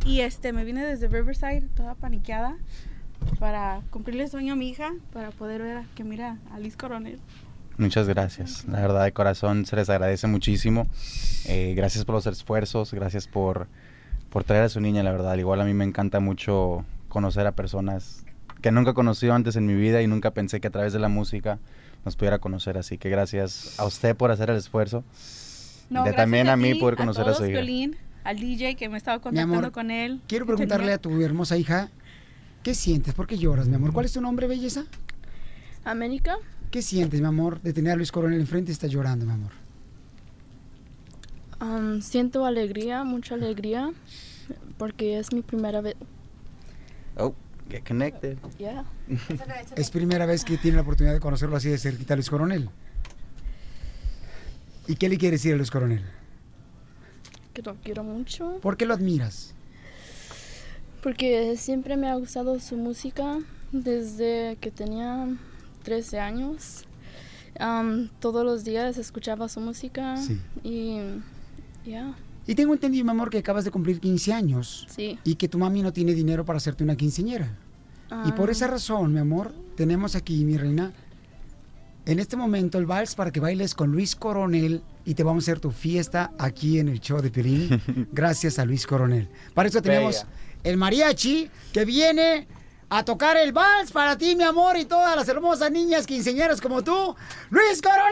[0.06, 2.58] Y este, me vine desde Riverside, toda paniqueada,
[3.40, 6.78] para cumplirle el sueño a mi hija, para poder ver a, que mira a Luis
[6.78, 7.20] Coronel.
[7.78, 8.66] Muchas gracias.
[8.66, 10.88] La verdad, de corazón se les agradece muchísimo.
[11.46, 13.68] Eh, gracias por los esfuerzos, gracias por,
[14.30, 15.36] por traer a su niña, la verdad.
[15.38, 18.24] Igual a mí me encanta mucho conocer a personas
[18.62, 21.00] que nunca he conocido antes en mi vida y nunca pensé que a través de
[21.00, 21.58] la música
[22.06, 22.78] nos pudiera conocer.
[22.78, 25.04] Así que gracias a usted por hacer el esfuerzo.
[25.90, 27.54] No, de también a, mí ti, poder conocer a, todos, su hija.
[27.54, 30.22] Piolín, al DJ que me estaba Mi contactando amor, con él.
[30.28, 31.90] Quiero preguntarle tenía- a tu hermosa hija,
[32.64, 33.14] ¿qué sientes?
[33.14, 33.94] ¿Por qué lloras, mi amor?
[33.94, 34.86] ¿Cuál es tu nombre, belleza?
[35.84, 36.38] América,
[36.70, 39.52] ¿Qué sientes, mi amor, de tener a Luis Coronel enfrente y estás llorando, mi amor?
[41.60, 43.92] um, siento alegría, mucha alegría,
[44.78, 45.96] porque es mi primera vez.
[47.18, 47.34] Oh,
[47.70, 48.38] get connected.
[48.58, 48.86] Yeah.
[49.76, 52.70] Es primera vez que tiene la oportunidad de conocerlo así de cerquita a Luis Coronel.
[54.88, 56.04] ¿Y qué le quiere decir a Luis Coronel?
[57.54, 59.54] Que lo quiero mucho, ¿Por qué lo admiras?
[61.02, 63.38] Porque siempre me ha gustado su música
[63.72, 65.28] desde que tenía
[65.84, 66.86] 13 años.
[67.60, 70.40] Um, todos los días escuchaba su música Sí.
[70.64, 70.98] y
[71.90, 72.16] ya,
[72.48, 74.88] Y tengo entendido, mi amor, que acabas de cumplir 15 años.
[74.90, 75.20] Sí.
[75.24, 77.56] Y que tu mami no tiene dinero para hacerte una quinceñera.
[78.26, 78.52] Y por Ah.
[78.52, 80.92] esa razón, mi amor, tenemos aquí, mi reina,
[82.06, 85.52] en este momento el vals para que bailes con Luis Coronel y te vamos a
[85.52, 87.70] hacer tu fiesta aquí en el show de Pelín,
[88.12, 89.30] gracias a Luis Coronel.
[89.54, 90.28] Para eso tenemos Bella.
[90.64, 92.48] El mariachi que viene
[92.90, 96.84] a tocar el vals para ti, mi amor, y todas las hermosas niñas quinceñeras como
[96.84, 97.16] tú,
[97.50, 98.12] Luis Coronel.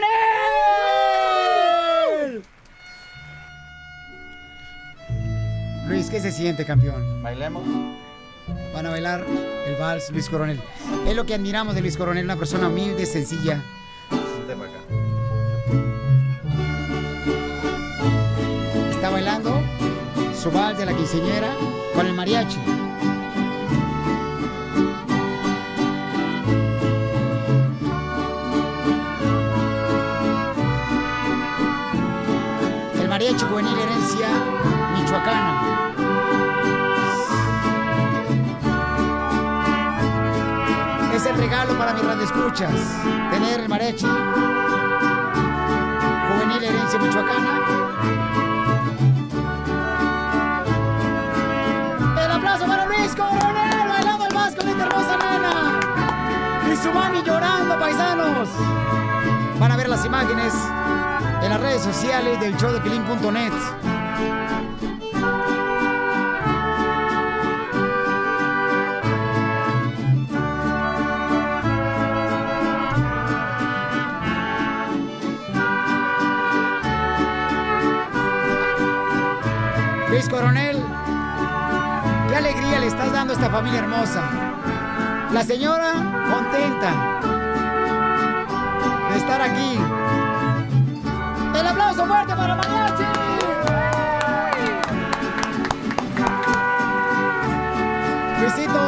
[5.86, 7.22] Luis, ¿qué se siente, campeón?
[7.22, 7.62] Bailemos.
[8.72, 9.26] Van a bailar
[9.66, 10.58] el vals Luis Coronel.
[11.06, 13.62] Es lo que admiramos de Luis Coronel, una persona humilde, sencilla.
[18.90, 19.60] Está bailando
[20.40, 21.54] su vals de la quinceñera
[22.00, 22.58] con el mariachi.
[33.02, 34.28] El mariachi juvenil herencia
[34.94, 35.52] michoacana.
[41.14, 42.72] Es el regalo para mis radioescuchas,
[43.30, 44.06] tener el mariachi
[46.30, 47.89] juvenil herencia michoacana
[56.72, 58.48] Y su mami llorando, paisanos.
[59.58, 60.54] Van a ver las imágenes
[61.42, 63.52] en las redes sociales del show de Pilín.net.
[80.08, 80.76] Luis Coronel,
[82.28, 84.49] qué alegría le estás dando a esta familia hermosa.
[85.32, 85.92] La señora
[86.28, 87.20] contenta
[89.10, 89.78] de estar aquí.
[91.54, 93.04] El aplauso fuerte para Mariachi.
[98.40, 98.80] Luisito.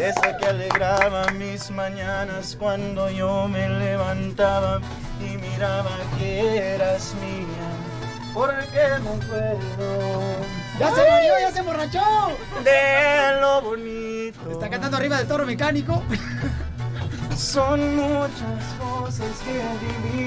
[0.00, 4.80] Esa que alegraba mis mañanas cuando yo me levantaba
[5.20, 7.46] y miraba que eras mía.
[8.34, 10.20] Porque no puedo.
[10.78, 12.32] ¡Ya se mareó, ya se emborrachó!
[12.64, 14.50] De lo bonito.
[14.50, 16.02] Está cantando arriba del toro mecánico.
[17.36, 18.71] Son muchas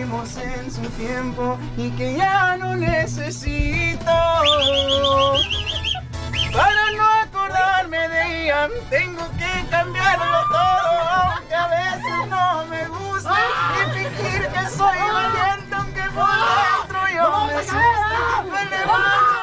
[0.06, 4.06] en su tiempo y que ya no necesito.
[6.54, 11.00] Para no acordarme de ella, tengo que cambiarlo todo.
[11.34, 17.48] Aunque a veces no me gusta y fingir que soy valiente, aunque por dentro yo
[17.48, 19.35] me asusto.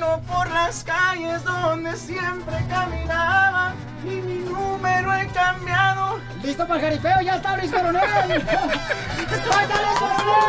[0.00, 3.74] Camino por las calles donde siempre caminaba
[4.04, 6.18] y mi número he cambiado.
[6.42, 7.20] ¿Listo para el jaripeo?
[7.22, 8.02] ¡Ya está Luis Coronel!
[8.02, 10.44] ¡Ahí está Luis Coronel!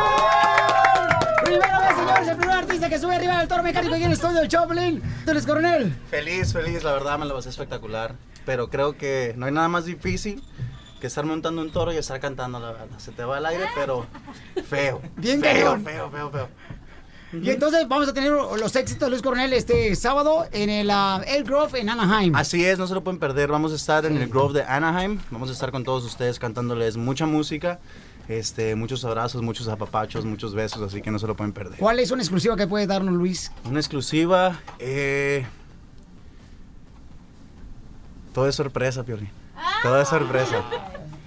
[1.44, 4.14] Primera vez, señores, el primer artista que sube arriba del toro mecánico aquí en el
[4.14, 5.02] estudio del Choplin.
[5.26, 5.94] Luis Coronel.
[6.10, 8.14] Feliz, feliz, la verdad me lo pasé espectacular.
[8.46, 10.42] Pero creo que no hay nada más difícil
[11.00, 12.98] que estar montando un toro y estar cantando, la verdad.
[12.98, 14.06] Se te va el aire, pero
[14.66, 15.02] feo.
[15.16, 15.84] Bien feo, cañón.
[15.84, 16.48] feo, feo, feo.
[17.32, 21.22] Y entonces vamos a tener los éxitos de Luis Coronel este sábado en el ah,
[21.26, 22.34] El Grove en Anaheim.
[22.34, 23.50] Así es, no se lo pueden perder.
[23.50, 25.18] Vamos a estar en el Grove de Anaheim.
[25.30, 27.80] Vamos a estar con todos ustedes cantándoles mucha música,
[28.28, 31.78] este, muchos abrazos, muchos apapachos, muchos besos, así que no se lo pueden perder.
[31.78, 33.50] ¿Cuál es una exclusiva que puede darnos Luis?
[33.64, 35.46] Una exclusiva, eh...
[38.34, 39.30] Todo es sorpresa, Piolín.
[39.82, 40.62] Todo es sorpresa.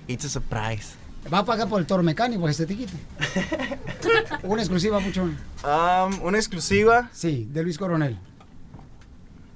[0.07, 0.95] It's a surprise.
[1.31, 2.93] Va a pagar por el toro mecánico que se te quite.
[4.43, 5.23] una exclusiva, mucho.
[5.23, 7.09] Um, una exclusiva.
[7.13, 8.17] Sí, de Luis Coronel.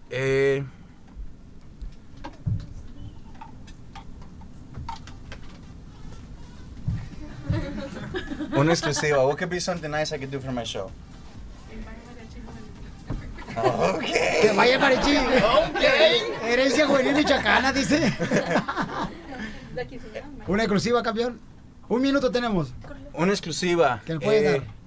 [0.10, 0.64] Eh...
[8.56, 9.26] Una exclusiva.
[9.26, 10.90] What could be something nice I could do for my show?
[13.52, 15.18] Que vaya Marichi.
[16.44, 18.12] Herencia juvenil michoacana, dice.
[20.48, 21.40] Una exclusiva, campeón.
[21.90, 22.72] Un minuto tenemos.
[23.14, 24.02] Una exclusiva.
[24.06, 24.80] ¿Qué le puedes Eh, dar?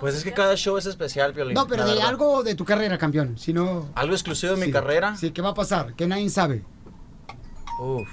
[0.00, 1.54] Pues es que cada show es especial, Piolín.
[1.54, 2.08] No, pero de verdad.
[2.08, 3.38] algo de tu carrera, campeón.
[3.38, 3.88] Si no.
[3.94, 5.16] ¿Algo exclusivo de mi carrera?
[5.16, 5.94] Sí, ¿qué va a pasar?
[5.94, 6.62] Que nadie sabe.
[7.80, 8.08] Uf.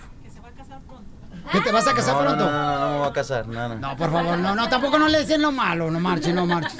[1.51, 2.45] ¿Que te vas a casar no, no, pronto?
[2.45, 3.47] No, no, no, no me voy a casar.
[3.47, 3.75] No, no.
[3.75, 6.79] No, por favor, no, no, tampoco no le decen lo malo, no marches, no marches.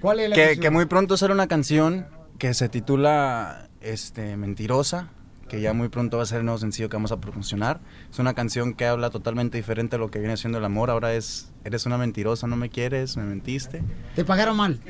[0.00, 0.60] ¿Cuál es la que, canción?
[0.62, 2.08] que muy pronto sale una canción
[2.38, 5.08] que se titula este, Mentirosa,
[5.52, 7.78] que ya muy pronto va a ser el nuevo sencillo que vamos a promocionar.
[8.10, 10.88] Es una canción que habla totalmente diferente a lo que viene siendo el amor.
[10.88, 13.82] Ahora es, eres una mentirosa, no me quieres, me mentiste.
[14.16, 14.80] Te pagaron mal.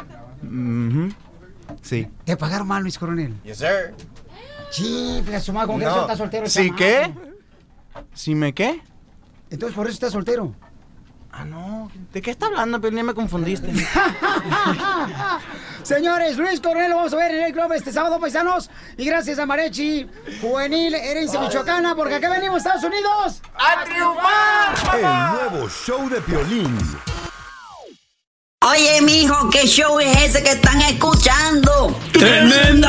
[1.80, 2.06] Sí.
[2.24, 3.34] Te pagaron mal, Luis Coronel.
[3.42, 3.92] Yes, sir.
[4.70, 5.90] Sí, fíjate, su madre, con que No.
[5.90, 6.46] eso está soltero.
[6.48, 7.12] ¿Sí qué?
[8.14, 8.80] ¿Sí me qué?
[9.50, 10.54] Entonces por eso está soltero.
[11.34, 11.90] Ah, no.
[12.12, 12.78] ¿De qué está hablando?
[12.80, 13.72] Pero ya me confundiste.
[15.82, 18.70] Señores, Luis Coronel lo vamos a ver en el club este sábado, paisanos.
[18.98, 20.06] Y gracias a Marechi,
[20.42, 23.40] juvenil, herencia michoacana, porque acá venimos, Estados Unidos.
[23.54, 24.74] ¡A triunfar!
[24.94, 26.78] El nuevo show de Piolín.
[28.70, 31.98] Oye, mijo, ¿qué show es ese que están escuchando?
[32.12, 32.88] ¡Tremenda